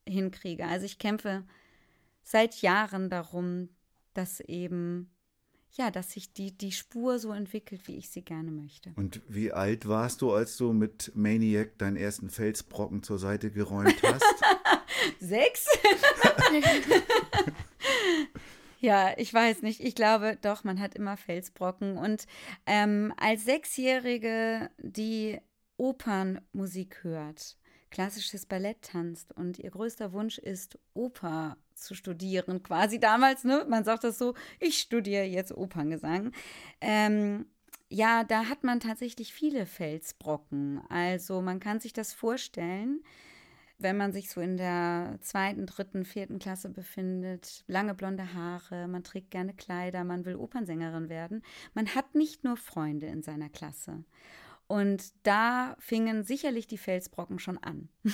[0.07, 0.65] hinkriege.
[0.65, 1.43] Also ich kämpfe
[2.23, 3.69] seit Jahren darum,
[4.13, 5.09] dass eben
[5.75, 8.93] ja, dass sich die, die Spur so entwickelt, wie ich sie gerne möchte.
[8.95, 13.95] Und wie alt warst du, als du mit Maniac deinen ersten Felsbrocken zur Seite geräumt
[14.03, 14.23] hast?
[15.19, 15.65] Sechs?
[18.79, 19.79] ja, ich weiß nicht.
[19.79, 21.97] Ich glaube doch, man hat immer Felsbrocken.
[21.97, 22.27] Und
[22.67, 25.39] ähm, als Sechsjährige, die
[25.77, 27.57] Opernmusik hört,
[27.93, 33.65] klassisches Ballett tanzt und ihr größter Wunsch ist, Oper zu studieren, quasi damals, ne?
[33.69, 36.32] Man sagt das so, ich studiere jetzt Operngesang.
[36.82, 37.45] Ähm,
[37.89, 40.82] ja, da hat man tatsächlich viele Felsbrocken.
[40.89, 43.03] Also man kann sich das vorstellen,
[43.77, 49.03] wenn man sich so in der zweiten, dritten, vierten Klasse befindet, lange blonde Haare, man
[49.03, 51.43] trägt gerne Kleider, man will Opernsängerin werden.
[51.75, 54.03] Man hat nicht nur Freunde in seiner Klasse.
[54.67, 57.89] Und da fingen sicherlich die Felsbrocken schon an.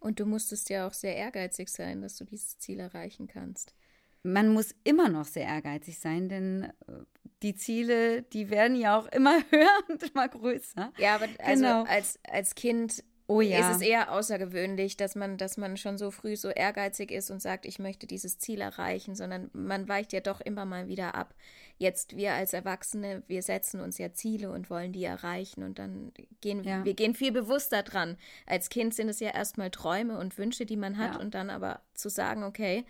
[0.00, 3.74] Und du musstest ja auch sehr ehrgeizig sein, dass du dieses Ziel erreichen kannst.
[4.22, 7.04] Man muss immer noch sehr ehrgeizig sein, denn äh,
[7.42, 10.92] die Ziele, die werden ja auch immer höher und immer größer.
[10.98, 11.84] Ja, aber also Genau.
[11.84, 13.70] als, als Kind Oh ja.
[13.70, 17.40] ist es eher außergewöhnlich, dass man, dass man schon so früh so ehrgeizig ist und
[17.40, 21.34] sagt, ich möchte dieses Ziel erreichen, sondern man weicht ja doch immer mal wieder ab.
[21.78, 26.12] Jetzt wir als Erwachsene, wir setzen uns ja Ziele und wollen die erreichen und dann
[26.42, 26.84] gehen Ja.
[26.84, 28.18] wir gehen viel bewusster dran.
[28.44, 31.20] Als Kind sind es ja erstmal Träume und Wünsche, die man hat Ja.
[31.20, 32.84] und dann aber zu sagen, okay,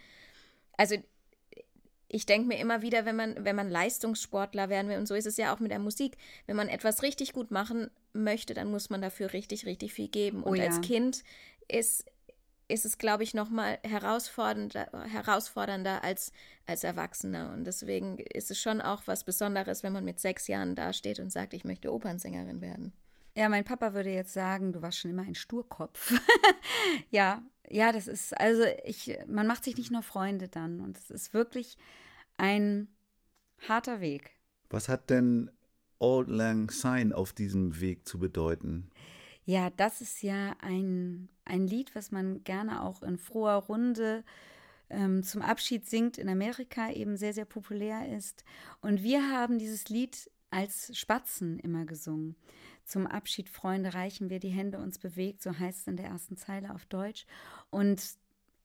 [0.77, 0.97] also
[2.09, 5.27] ich denke mir immer wieder, wenn man, wenn man Leistungssportler werden will, und so ist
[5.27, 6.17] es ja auch mit der Musik,
[6.47, 10.43] wenn man etwas richtig gut machen möchte, dann muss man dafür richtig, richtig viel geben.
[10.43, 10.65] Oh Und ja.
[10.65, 11.25] als Kind
[11.69, 12.05] ist,
[12.69, 16.33] ist es, glaube ich, nochmal herausfordernder, herausfordernder als,
[16.67, 17.53] als Erwachsener.
[17.53, 21.31] Und deswegen ist es schon auch was Besonderes, wenn man mit sechs Jahren dasteht und
[21.31, 22.93] sagt, ich möchte Opernsängerin werden.
[23.37, 26.13] Ja, mein Papa würde jetzt sagen, du warst schon immer ein Sturkopf.
[27.11, 31.11] ja, ja, das ist, also ich, man macht sich nicht nur Freunde dann und es
[31.11, 31.77] ist wirklich
[32.37, 32.89] ein
[33.69, 34.31] harter Weg.
[34.71, 35.51] Was hat denn
[35.99, 38.91] Old Lang Syne auf diesem Weg zu bedeuten?
[39.47, 44.25] Ja, das ist ja ein, ein Lied, was man gerne auch in froher Runde
[44.91, 48.45] ähm, zum Abschied singt, in Amerika eben sehr, sehr populär ist.
[48.81, 52.37] Und wir haben dieses Lied als Spatzen immer gesungen.
[52.85, 56.37] Zum Abschied, Freunde, reichen wir die Hände uns bewegt, so heißt es in der ersten
[56.37, 57.27] Zeile auf Deutsch.
[57.71, 58.03] Und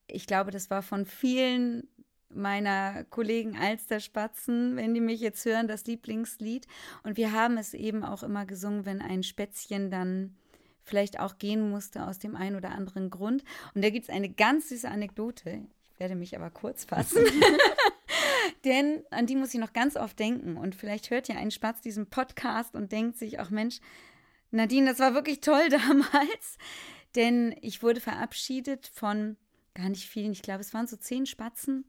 [0.06, 1.88] ich glaube, das war von vielen
[2.32, 6.66] meiner Kollegen Alsterspatzen, wenn die mich jetzt hören, das Lieblingslied.
[7.02, 10.36] Und wir haben es eben auch immer gesungen, wenn ein Spätzchen dann
[10.82, 13.44] vielleicht auch gehen musste aus dem einen oder anderen Grund.
[13.74, 15.62] Und da gibt es eine ganz süße Anekdote.
[15.92, 17.24] Ich werde mich aber kurz fassen.
[18.64, 20.56] Denn an die muss ich noch ganz oft denken.
[20.56, 23.80] Und vielleicht hört ja ein Spatz diesen Podcast und denkt sich, ach Mensch,
[24.50, 26.58] Nadine, das war wirklich toll damals.
[27.16, 29.36] Denn ich wurde verabschiedet von
[29.74, 31.84] gar nicht vielen, ich glaube, es waren so zehn Spatzen,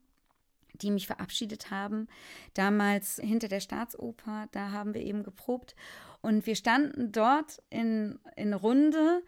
[0.82, 2.08] die mich verabschiedet haben.
[2.54, 5.76] Damals hinter der Staatsoper, da haben wir eben geprobt.
[6.22, 9.24] Und wir standen dort in, in Runde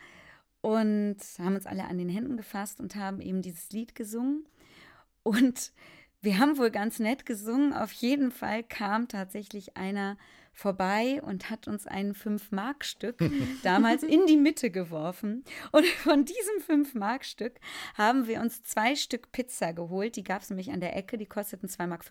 [0.61, 4.45] und haben uns alle an den Händen gefasst und haben eben dieses Lied gesungen.
[5.23, 5.71] Und
[6.21, 7.73] wir haben wohl ganz nett gesungen.
[7.73, 10.17] Auf jeden Fall kam tatsächlich einer
[10.53, 13.17] vorbei und hat uns ein 5-Mark-Stück
[13.63, 15.43] damals in die Mitte geworfen.
[15.71, 17.59] Und von diesem 5-Mark-Stück
[17.95, 20.15] haben wir uns zwei Stück Pizza geholt.
[20.15, 22.03] Die gab es nämlich an der Ecke, die kosteten 2,50 Mark.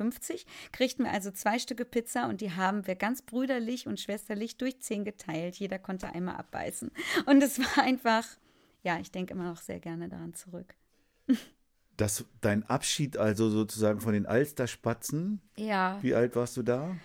[0.72, 4.80] Kriegten wir also zwei Stücke Pizza und die haben wir ganz brüderlich und schwesterlich durch
[4.80, 5.56] zehn geteilt.
[5.56, 6.90] Jeder konnte einmal abbeißen.
[7.26, 8.26] Und es war einfach,
[8.82, 10.74] ja, ich denke immer noch sehr gerne daran zurück.
[11.96, 15.40] Das, dein Abschied also sozusagen von den Alsterspatzen.
[15.56, 15.98] Ja.
[16.02, 16.96] Wie alt warst du da?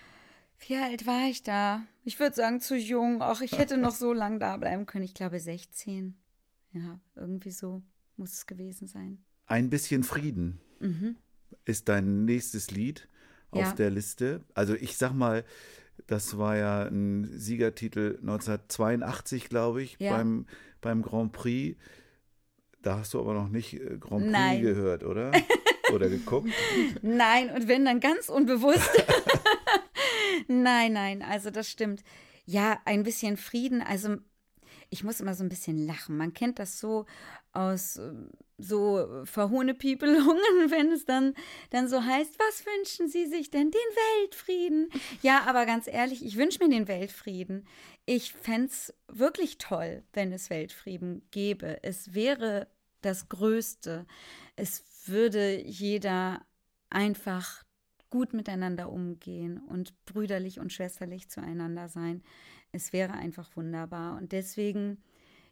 [0.66, 1.82] Wie alt war ich da?
[2.04, 3.22] Ich würde sagen, zu jung.
[3.22, 5.04] Auch ich hätte noch so lange da bleiben können.
[5.04, 6.16] Ich glaube 16.
[6.72, 7.82] Ja, irgendwie so
[8.16, 9.18] muss es gewesen sein.
[9.46, 10.60] Ein bisschen Frieden
[11.64, 13.08] ist dein nächstes Lied
[13.50, 13.72] auf Ja.
[13.72, 14.42] der Liste.
[14.54, 15.44] Also ich sag mal,
[16.06, 20.16] das war ja ein Siegertitel 1982, glaube ich, Ja.
[20.16, 20.46] beim,
[20.80, 21.78] beim Grand Prix.
[22.82, 24.62] Da hast du aber noch nicht äh, Grand Prix Nein.
[24.62, 25.32] gehört, oder?
[25.94, 26.50] Oder geguckt?
[27.00, 28.90] Nein, und wenn dann ganz unbewusst.
[30.46, 32.02] nein, nein, also das stimmt.
[32.44, 33.82] Ja, ein bisschen Frieden.
[33.82, 34.16] Also
[34.90, 36.16] ich muss immer so ein bisschen lachen.
[36.16, 37.04] Man kennt das so
[37.52, 38.12] aus äh,
[38.58, 40.36] so Verhohnepiepelungen,
[40.70, 41.34] wenn es dann,
[41.70, 43.70] dann so heißt, was wünschen Sie sich denn?
[43.70, 43.80] Den
[44.20, 44.90] Weltfrieden.
[45.22, 47.66] Ja, aber ganz ehrlich, ich wünsche mir den Weltfrieden.
[48.04, 51.82] Ich fände es wirklich toll, wenn es Weltfrieden gäbe.
[51.82, 52.68] Es wäre
[53.00, 54.06] das Größte.
[54.56, 56.44] Es würde jeder
[56.90, 57.62] einfach
[58.10, 62.22] gut miteinander umgehen und brüderlich und schwesterlich zueinander sein.
[62.72, 64.16] Es wäre einfach wunderbar.
[64.16, 65.02] Und deswegen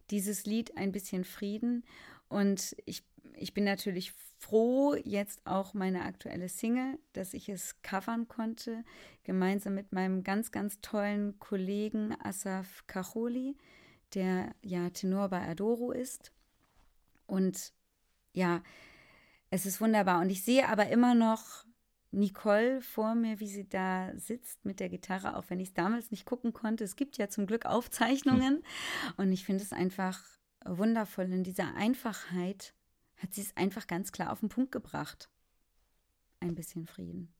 [0.09, 1.83] dieses Lied ein bisschen Frieden.
[2.29, 8.27] Und ich, ich bin natürlich froh, jetzt auch meine aktuelle Single, dass ich es covern
[8.27, 8.83] konnte,
[9.23, 13.57] gemeinsam mit meinem ganz, ganz tollen Kollegen Asaf Kacholi,
[14.13, 16.31] der ja Tenor bei Adoro ist.
[17.25, 17.73] Und
[18.33, 18.61] ja,
[19.49, 20.21] es ist wunderbar.
[20.21, 21.66] Und ich sehe aber immer noch
[22.17, 26.11] Nicole vor mir, wie sie da sitzt mit der Gitarre, auch wenn ich es damals
[26.11, 26.83] nicht gucken konnte.
[26.83, 28.63] Es gibt ja zum Glück Aufzeichnungen.
[29.17, 30.21] Und ich finde es einfach
[30.65, 31.31] wundervoll.
[31.31, 32.73] In dieser Einfachheit
[33.17, 35.29] hat sie es einfach ganz klar auf den Punkt gebracht.
[36.39, 37.33] Ein bisschen Frieden.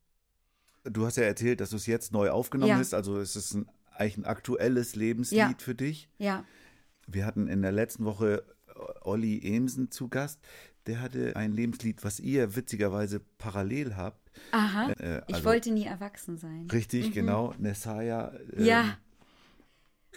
[0.84, 2.78] Du hast ja erzählt, dass du es jetzt neu aufgenommen Ja.
[2.78, 2.94] hast.
[2.94, 5.54] Also es ist ein, eigentlich ein aktuelles Lebenslied Ja.
[5.58, 6.10] für dich.
[6.18, 6.46] Ja,
[7.10, 8.44] Wir hatten in der letzten Woche
[9.02, 10.40] Olli Emsen zu Gast.
[10.88, 14.32] Der hatte ein Lebenslied, was ihr witzigerweise parallel habt.
[14.52, 14.91] aha.
[14.93, 16.67] Äh, ich also wollte nie erwachsen sein.
[16.71, 17.54] Richtig, genau.
[17.58, 18.32] Nessaya.
[18.56, 18.97] äh, Ja,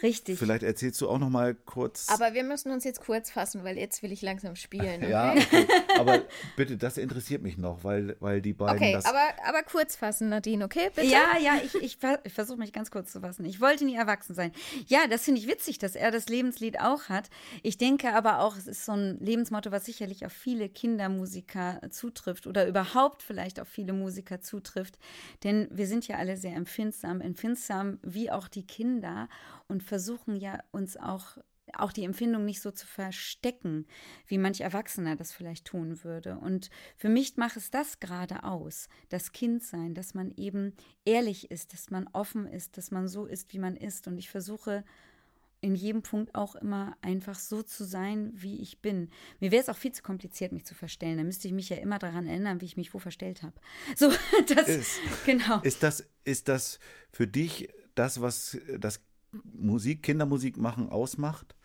[0.01, 0.39] richtig.
[0.39, 2.07] Vielleicht erzählst du auch noch mal kurz.
[2.09, 5.01] Aber wir müssen uns jetzt kurz fassen, weil jetzt will ich langsam spielen.
[5.03, 5.67] Okay, ja, okay.
[5.99, 6.21] Aber
[6.55, 9.05] bitte, das interessiert mich noch, weil, weil die beiden okay das.
[9.05, 10.89] aber, aber kurz fassen, Nadine, okay?
[10.93, 11.07] Bitte?
[11.07, 13.45] Ja, ja, ich, ich, ich versuche mich ganz kurz zu fassen.
[13.45, 14.51] Ich wollte nie erwachsen sein.
[14.87, 17.29] Ja, das finde ich witzig, dass er das Lebenslied auch hat.
[17.63, 22.47] Ich denke aber auch, es ist so ein Lebensmotto, was sicherlich auf viele Kindermusiker zutrifft
[22.47, 24.97] oder überhaupt vielleicht auf viele Musiker zutrifft.
[25.43, 29.27] Denn wir sind ja alle sehr empfindsam, empfindsam wie auch die Kinder
[29.67, 31.37] und versuchen ja uns auch
[31.77, 33.85] auch die Empfindung nicht so zu verstecken,
[34.27, 36.37] wie manch Erwachsener das vielleicht tun würde.
[36.37, 40.73] Und für mich macht es das gerade aus, das Kindsein, dass man eben
[41.05, 44.07] ehrlich ist, dass man offen ist, dass man so ist, wie man ist.
[44.07, 44.83] Und ich versuche
[45.63, 49.11] in jedem Punkt auch immer einfach so zu sein, wie ich bin.
[49.39, 51.17] Mir wäre es auch viel zu kompliziert, mich zu verstellen.
[51.17, 53.53] Da müsste ich mich ja immer daran erinnern, wie ich mich wo verstellt habe.
[53.95, 54.11] So,
[54.55, 55.61] das, Ist- genau.
[55.61, 56.79] Ist das, ist das
[57.11, 59.01] für dich das, was das
[59.53, 61.55] Musik, Kindermusik machen ausmacht?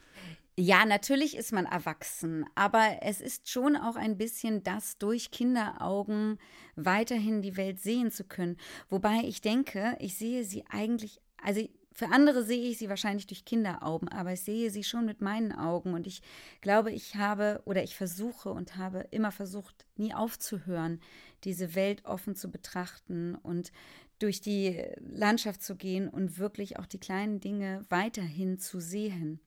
[0.59, 6.39] Ja, natürlich ist man erwachsen, aber es ist schon auch ein bisschen das, durch Kinderaugen
[6.77, 8.57] weiterhin die Welt sehen zu können.
[8.89, 13.45] Wobei ich denke, ich sehe sie eigentlich, also für andere sehe ich sie wahrscheinlich durch
[13.45, 16.23] Kinderaugen, aber ich sehe sie schon mit meinen Augen und ich
[16.63, 21.01] glaube, ich habe oder ich versuche und habe immer versucht, nie aufzuhören,
[21.45, 23.73] diese Welt offen zu betrachten und
[24.19, 29.41] durch die Landschaft zu gehen und wirklich auch die kleinen Dinge weiterhin zu sehen.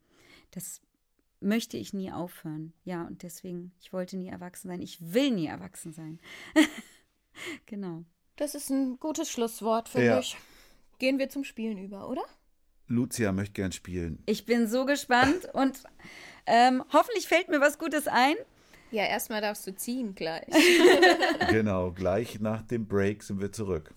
[0.51, 0.81] Das
[1.41, 2.73] möchte ich nie aufhören.
[2.84, 4.82] Ja, und deswegen, ich wollte nie erwachsen sein.
[4.82, 6.19] Ich will nie erwachsen sein.
[7.65, 8.04] genau.
[8.36, 10.19] Das ist ein gutes Schlusswort, finde Ja.
[10.19, 10.38] ich.
[10.97, 12.23] Gehen wir zum Spielen über, oder?
[12.88, 14.21] Lucia möchte gern spielen.
[14.25, 15.84] Ich bin so gespannt und
[16.45, 18.36] ähm, hoffentlich fällt mir was Gutes ein.
[18.91, 20.47] Ja, erstmal darfst du ziehen gleich.
[21.49, 23.93] genau, gleich nach dem Break sind wir zurück.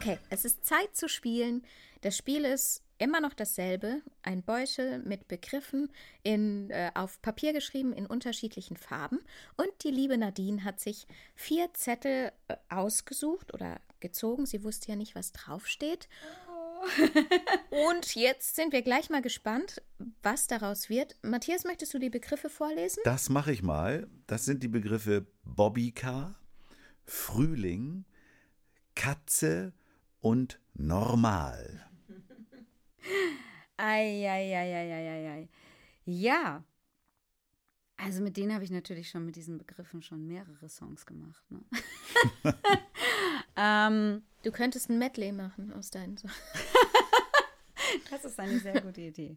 [0.00, 1.62] Okay, es ist Zeit zu spielen.
[2.00, 4.00] Das Spiel ist immer noch dasselbe.
[4.22, 9.18] Ein Beutel mit Begriffen in, äh, auf Papier geschrieben in unterschiedlichen Farben.
[9.58, 14.46] Und die liebe Nadine hat sich vier Zettel äh, ausgesucht oder gezogen.
[14.46, 16.08] Sie wusste ja nicht, was draufsteht.
[17.70, 19.82] Und jetzt sind wir gleich mal gespannt,
[20.22, 21.14] was daraus wird.
[21.20, 23.02] Matthias, möchtest du die Begriffe vorlesen?
[23.04, 24.08] Das mache ich mal.
[24.26, 26.36] Das sind die Begriffe Bobbycar,
[27.04, 28.06] Frühling,
[28.94, 29.74] Katze
[30.20, 31.86] und normal.
[33.76, 35.48] Eieieiei.
[36.04, 36.64] Ja.
[37.96, 41.44] Also mit denen habe ich natürlich schon mit diesen Begriffen schon mehrere Songs gemacht.
[41.50, 41.60] Ne?
[43.56, 46.34] ähm, Du könntest ein Medley machen aus deinen Sachen.
[48.08, 49.36] Das ist eine sehr gute Idee.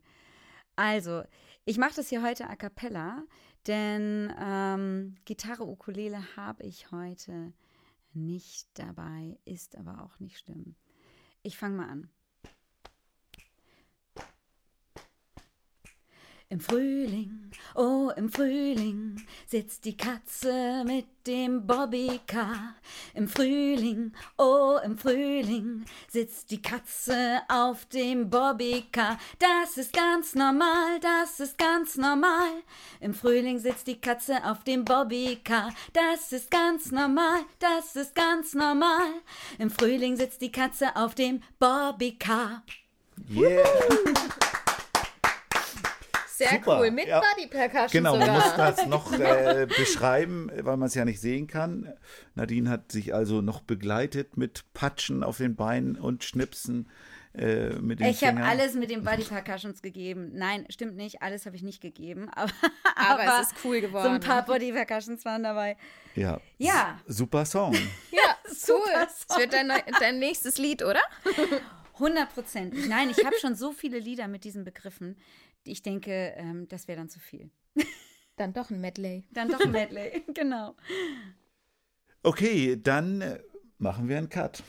[0.75, 1.23] Also,
[1.65, 3.23] ich mache das hier heute a cappella,
[3.65, 7.51] denn ähm, Gitarre, Ukulele habe ich heute
[8.15, 10.75] nicht dabei, ist aber auch nicht schlimm.
[11.41, 12.09] Ich fange mal an.
[16.49, 22.75] Im Frühling, oh im Frühling, sitzt die Katze mit dem Bobbycar.
[23.15, 29.17] Im Frühling, oh im Frühling, sitzt die Katze auf dem Bobbycar.
[29.39, 32.61] Das ist ganz normal, das ist ganz normal.
[32.99, 35.73] Im Frühling sitzt die Katze auf dem Bobbycar.
[35.93, 39.07] Das ist ganz normal, das ist ganz normal.
[39.57, 42.63] Im Frühling sitzt die Katze auf dem Bobbycar.
[43.29, 44.42] Yeah!
[46.35, 47.21] Sehr Super, cool, mit ja.
[47.21, 48.35] Body Percussion Genau, man sogar.
[48.35, 51.93] muss das noch äh, beschreiben, weil man es ja nicht sehen kann.
[52.33, 56.89] Nadine hat sich also noch begleitet mit Patschen auf den Beinen und Schnipsen
[57.35, 60.31] äh, mit den Ich habe alles mit den Body Percussions gegeben.
[60.33, 61.21] Nein, stimmt nicht.
[61.21, 62.29] Alles habe ich nicht gegeben.
[62.29, 62.51] Aber,
[62.95, 64.13] Aber es ist cool So geworden.
[64.15, 65.77] ein paar Body Percussions waren dabei.
[66.15, 66.39] Ja.
[66.57, 66.99] Ja.
[67.07, 67.73] Super Song.
[68.11, 68.55] Ja, cool.
[68.55, 71.01] Super Das wird dein, dein nächstes Lied, oder?
[71.99, 72.87] Hundertprozentig.
[72.87, 75.15] Nein, ich habe schon so viele Lieder mit diesen Begriffen.
[75.65, 77.49] Ich denke, ähm, das wäre dann zu viel.
[78.35, 79.23] Dann doch ein Medley.
[79.31, 80.75] Dann doch ein Medley, genau.
[82.21, 83.39] Okay, dann äh,
[83.77, 84.63] machen wir einen Cut.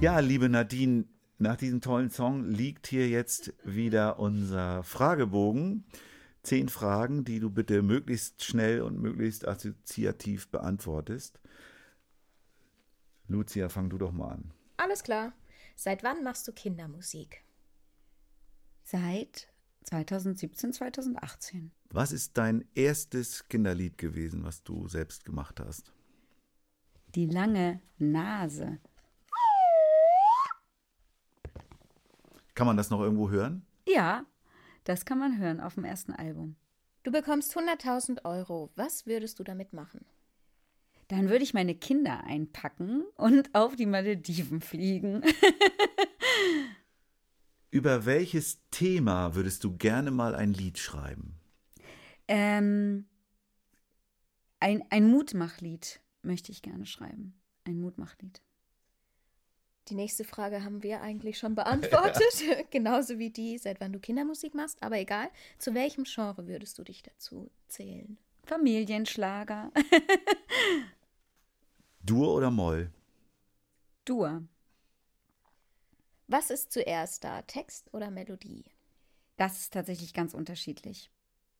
[0.00, 1.04] Ja, liebe Nadine,
[1.38, 5.84] nach diesem tollen Song liegt hier jetzt wieder unser Fragebogen.
[6.42, 11.40] Zehn Fragen, die du bitte möglichst schnell und möglichst assoziativ beantwortest.
[13.30, 14.52] Lucia, fang du doch mal an.
[14.76, 15.32] Alles klar.
[15.76, 17.44] Seit wann machst du Kindermusik?
[18.82, 19.48] Seit
[19.84, 21.70] 2017, 2018.
[21.90, 25.92] Was ist dein erstes Kinderlied gewesen, was du selbst gemacht hast?
[27.14, 28.78] Die lange Nase.
[32.54, 33.64] Kann man das noch irgendwo hören?
[33.86, 34.26] Ja,
[34.84, 36.56] das kann man hören auf dem ersten Album.
[37.04, 38.70] Du bekommst 100.000 Euro.
[38.74, 40.04] Was würdest du damit machen?
[41.10, 45.24] Dann würde ich meine Kinder einpacken und auf die Malediven fliegen.
[47.72, 51.34] Über welches Thema würdest du gerne mal ein Lied schreiben?
[52.28, 53.06] ähm,
[54.60, 57.34] ein, ein Mutmachlied möchte ich gerne schreiben.
[57.64, 58.40] Ein Mutmachlied.
[59.88, 62.22] Die nächste Frage haben wir eigentlich schon beantwortet.
[62.70, 64.80] Genauso wie die, seit wann du Kindermusik machst.
[64.80, 68.16] Aber egal, zu welchem Genre würdest du dich dazu zählen?
[68.44, 69.72] Familienschlager.
[72.00, 72.92] Dur oder Moll?
[74.04, 74.42] Dur.
[76.26, 78.64] Was ist zuerst da, Text oder Melodie?
[79.36, 81.10] Das ist tatsächlich ganz unterschiedlich.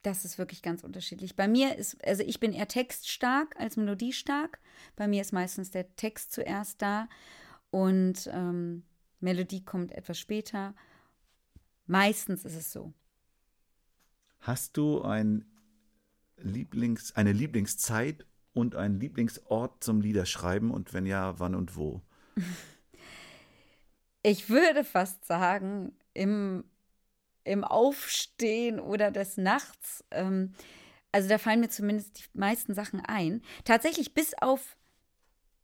[0.03, 1.37] Das ist wirklich ganz unterschiedlich.
[1.37, 4.61] Bei mir ist, also ich bin eher textstark als melodiestark.
[4.97, 7.09] Bei mir ist meistens der Text zuerst da
[7.71, 8.85] und ähm,
[9.21, 10.75] Melodie kommt etwas später.
[11.87, 12.95] Meistens ist es so.
[14.41, 15.45] Hast du ein
[16.39, 22.03] Lieblings, eine Lieblingszeit und einen Lieblingsort zum Liederschreiben und wenn ja, wann und wo?
[24.23, 26.65] Ich würde fast sagen, im,
[27.45, 30.05] im Aufstehen oder des Nachts.
[30.11, 30.53] Ähm,
[31.11, 33.41] also da fallen mir zumindest die meisten Sachen ein.
[33.65, 34.77] Tatsächlich bis auf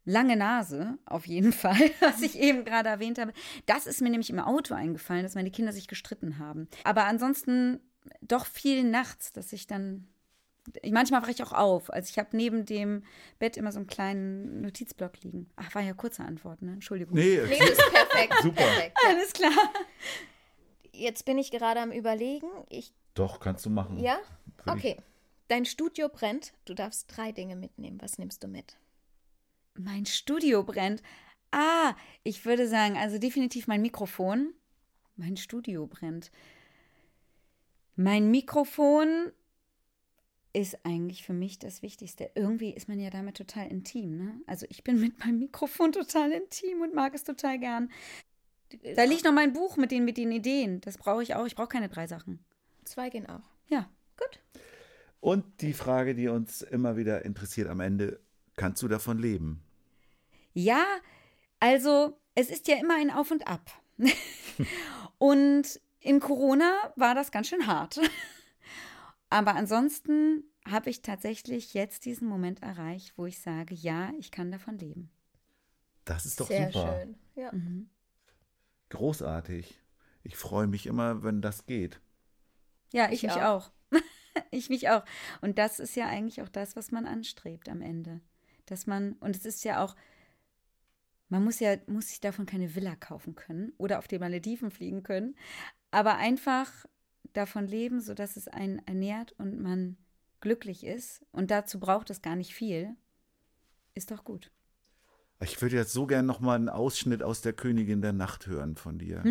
[0.06, 3.34] lange Nase, auf jeden Fall, was ich eben gerade erwähnt habe.
[3.66, 6.68] Das ist mir nämlich im Auto eingefallen, dass meine Kinder sich gestritten haben.
[6.84, 7.80] Aber ansonsten
[8.22, 10.08] doch viel nachts, dass ich dann.
[10.82, 11.92] Ich, manchmal wache ich auch auf.
[11.92, 13.04] Also ich habe neben dem
[13.38, 15.48] Bett immer so einen kleinen Notizblock liegen.
[15.56, 16.72] Ach, war ja kurze Antwort, ne?
[16.72, 17.14] Entschuldigung.
[17.16, 18.34] Nee, Nee, das ist perfekt.
[18.42, 18.62] Super.
[18.62, 18.96] Perfekt.
[19.06, 19.52] Alles klar.
[20.92, 22.48] Jetzt bin ich gerade am Überlegen.
[22.68, 23.98] Ich, doch, kannst du machen.
[23.98, 24.18] ja?
[24.66, 24.96] Okay.
[25.48, 26.52] Dein Studio brennt.
[26.64, 27.98] Du darfst drei Dinge mitnehmen.
[28.02, 28.76] Was nimmst du mit?
[29.74, 31.02] Mein Studio brennt.
[31.52, 31.94] Ah,
[32.24, 34.54] ich würde sagen, also definitiv mein Mikrofon.
[35.16, 36.32] Mein Studio brennt.
[37.94, 39.32] Mein Mikrofon
[40.56, 42.30] ist eigentlich für mich das Wichtigste.
[42.34, 44.40] Irgendwie ist man ja damit total intim, ne?
[44.46, 47.90] Also ich bin mit meinem Mikrofon total intim und mag es total gern.
[48.94, 50.80] Da liegt noch mein Buch mit den, mit den Ideen.
[50.80, 51.44] Das brauche ich auch.
[51.44, 52.42] Ich brauche keine drei Sachen.
[52.86, 53.42] Zwei gehen auch.
[53.66, 53.90] Ja.
[54.16, 54.40] Gut.
[55.20, 58.18] Und die Frage, die uns immer wieder interessiert am Ende,
[58.56, 59.62] kannst du davon leben?
[60.54, 60.82] Ja,
[61.60, 63.70] also es ist ja immer ein Auf und Ab.
[65.18, 68.00] und in Corona war das ganz schön hart.
[69.28, 74.50] Aber ansonsten habe ich tatsächlich jetzt diesen Moment erreicht, wo ich sage, ja, ich kann
[74.50, 75.10] davon leben.
[76.04, 77.00] Das ist doch Sehr super.
[77.00, 77.16] schön.
[77.34, 77.52] Ja.
[78.90, 79.78] Großartig.
[80.22, 82.00] Ich freue mich immer, wenn das geht.
[82.92, 83.70] Ja, ich, Ich mich auch.
[84.50, 85.04] ich mich auch.
[85.40, 88.20] Und das ist ja eigentlich auch das, was man anstrebt am Ende.
[88.66, 89.96] Dass man, und es ist ja auch,
[91.28, 95.02] man muss ja, muss sich davon keine Villa kaufen können oder auf die Malediven fliegen
[95.02, 95.36] können,
[95.90, 96.86] aber einfach
[97.36, 99.96] davon leben, sodass es einen ernährt und man
[100.40, 101.24] glücklich ist.
[101.32, 102.94] Und dazu braucht es gar nicht viel.
[103.94, 104.50] Ist doch gut.
[105.40, 108.76] Ich würde jetzt so gern noch mal einen Ausschnitt aus der Königin der Nacht hören
[108.76, 109.22] von dir.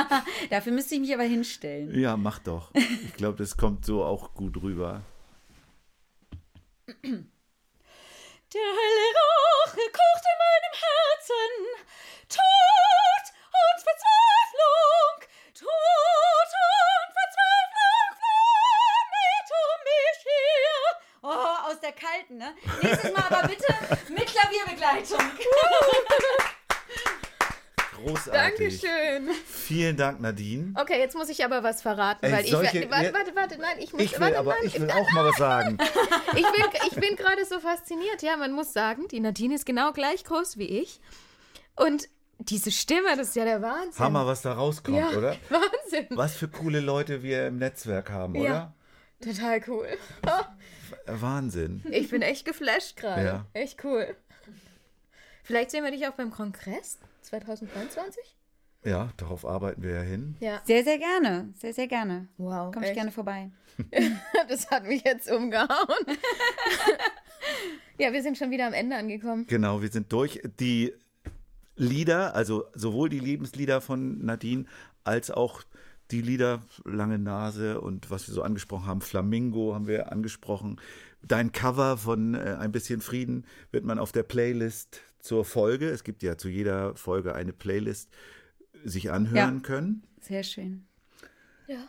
[0.50, 1.98] Dafür müsste ich mich aber hinstellen.
[1.98, 2.70] ja, mach doch.
[2.74, 5.02] Ich glaube, das kommt so auch gut rüber.
[6.86, 11.52] Der helle Rache kocht in meinem Herzen.
[12.28, 15.16] Tod und Verzweiflung,
[15.54, 16.23] Tod
[21.74, 22.54] aus der kalten, ne?
[22.82, 23.66] Nächstes Mal aber bitte
[24.12, 25.18] mit Klavierbegleitung.
[28.04, 28.80] Großartig.
[28.80, 29.30] Dankeschön.
[29.46, 30.74] Vielen Dank, Nadine.
[30.78, 33.58] Okay, jetzt muss ich aber was verraten, Ey, weil ich solche- warte, ja- warte, warte,
[33.60, 35.78] nein, ich muss Ich will warte, aber, nein, ich will auch mal was sagen.
[36.36, 38.22] ich bin, ich bin gerade so fasziniert.
[38.22, 41.00] Ja, man muss sagen, die Nadine ist genau gleich groß wie ich.
[41.76, 42.08] Und
[42.38, 44.04] diese Stimme, das ist ja der Wahnsinn.
[44.04, 45.36] Hammer, was da rauskommt, ja, oder?
[45.48, 46.06] Wahnsinn.
[46.10, 48.42] Was für coole Leute wir im Netzwerk haben, Ja.
[48.42, 48.74] oder?
[49.32, 49.86] Total cool.
[51.06, 51.82] Wahnsinn.
[51.90, 53.24] Ich bin echt geflasht gerade.
[53.24, 53.46] Ja.
[53.52, 54.16] Echt cool.
[55.42, 58.36] Vielleicht sehen wir dich auch beim Kongress 2023?
[58.84, 60.36] Ja, darauf arbeiten wir ja hin.
[60.40, 60.60] Ja.
[60.64, 61.52] Sehr, sehr gerne.
[61.56, 62.28] Sehr, sehr gerne.
[62.36, 62.72] Wow.
[62.72, 63.50] Komme ich gerne vorbei.
[64.48, 65.68] Das hat mich jetzt umgehauen.
[67.98, 69.46] ja, wir sind schon wieder am Ende angekommen.
[69.48, 70.40] Genau, wir sind durch.
[70.60, 70.92] Die
[71.76, 74.66] Lieder, also sowohl die Lebenslieder von Nadine
[75.02, 75.62] als auch
[76.10, 80.80] die Lieder Lange Nase und was wir so angesprochen haben, Flamingo haben wir angesprochen.
[81.22, 86.04] Dein Cover von äh, Ein bisschen Frieden wird man auf der Playlist zur Folge, es
[86.04, 88.10] gibt ja zu jeder Folge eine Playlist,
[88.84, 89.60] sich anhören Ja.
[89.62, 90.02] können.
[90.20, 90.86] Sehr schön.
[91.66, 91.88] Ja.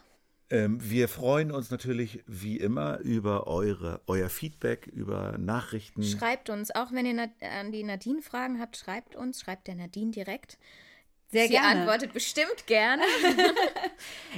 [0.49, 6.03] Ähm, wir freuen uns natürlich wie immer über eure, euer Feedback, über Nachrichten.
[6.03, 9.76] Schreibt uns, auch wenn ihr Nad- an die Nadine Fragen habt, schreibt uns, schreibt der
[9.76, 10.57] Nadine direkt.
[11.36, 11.81] Sehr Sie gerne.
[11.81, 13.03] antwortet bestimmt gerne.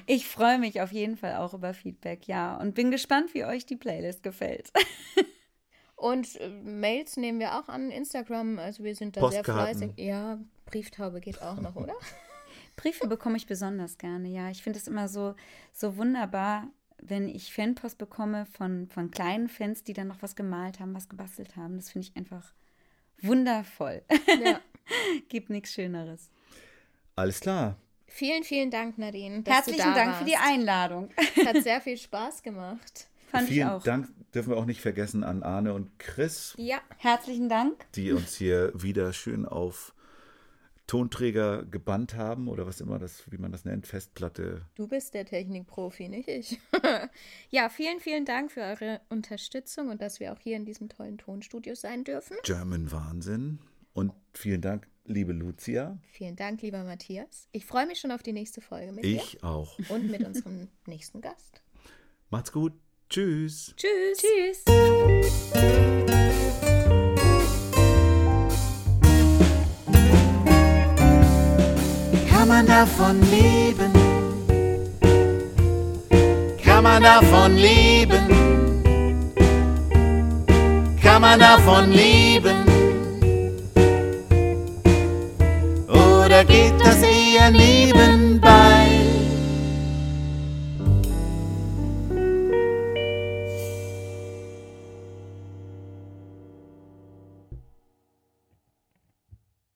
[0.06, 2.56] Ich freue mich auf jeden Fall auch über Feedback, ja.
[2.58, 4.72] Und bin gespannt, wie euch die Playlist gefällt.
[5.96, 8.60] Und äh, Mails nehmen wir auch an Instagram.
[8.60, 9.94] Also wir sind da sehr fleißig.
[9.98, 11.96] Ja, Brieftaube geht auch noch, oder?
[12.78, 14.50] Briefe bekomme ich besonders gerne, ja.
[14.50, 15.36] Ich finde es immer so,
[15.74, 16.68] so wunderbar,
[17.02, 21.10] wenn ich Fanpost bekomme von, von kleinen Fans, die dann noch was gemalt haben, was
[21.10, 21.76] gebastelt haben.
[21.76, 22.54] Das finde ich einfach
[23.22, 24.04] wundervoll.
[24.44, 24.62] Ja.
[25.28, 26.30] Gibt nichts Schöneres.
[27.18, 27.76] Alles klar.
[28.06, 29.42] Vielen, vielen Dank, Nadine.
[29.44, 30.20] Dass Herzlichen du da Dank warst.
[30.20, 31.10] für die Einladung.
[31.36, 33.08] Es hat sehr viel Spaß gemacht.
[33.30, 33.84] Fand ich Vielen auch.
[33.84, 37.86] Dank dürfen wir auch nicht vergessen an Arne und Chris, Ja, Herzlichen Dank.
[37.96, 39.94] die uns hier wieder schön auf
[40.86, 44.62] Tonträger gebannt haben oder was immer das, wie man das nennt, Festplatte.
[44.76, 46.60] du bist der Technikprofi, nicht ich.
[47.50, 51.18] ja, vielen, vielen Dank für eure Unterstützung und dass wir auch hier in diesem tollen
[51.18, 52.38] Tonstudio sein dürfen.
[52.44, 53.60] German Wahnsinn.
[53.94, 55.98] Und vielen Dank, liebe Lucia.
[56.12, 57.48] Vielen Dank, lieber Matthias.
[57.52, 59.78] Ich freue mich schon auf die nächste Folge mit dir Ich auch.
[59.90, 61.62] und mit unserem nächsten Gast.
[62.30, 62.74] Macht's gut.
[63.10, 63.74] Tschüss.
[63.78, 64.18] Tschüss.
[64.64, 64.64] Tschüss.
[72.30, 73.92] Kann man davon leben?
[76.64, 78.28] Kann man davon leben?
[81.02, 82.67] Kann man davon leben?
[86.58, 88.37] Geht das eher nebenbei?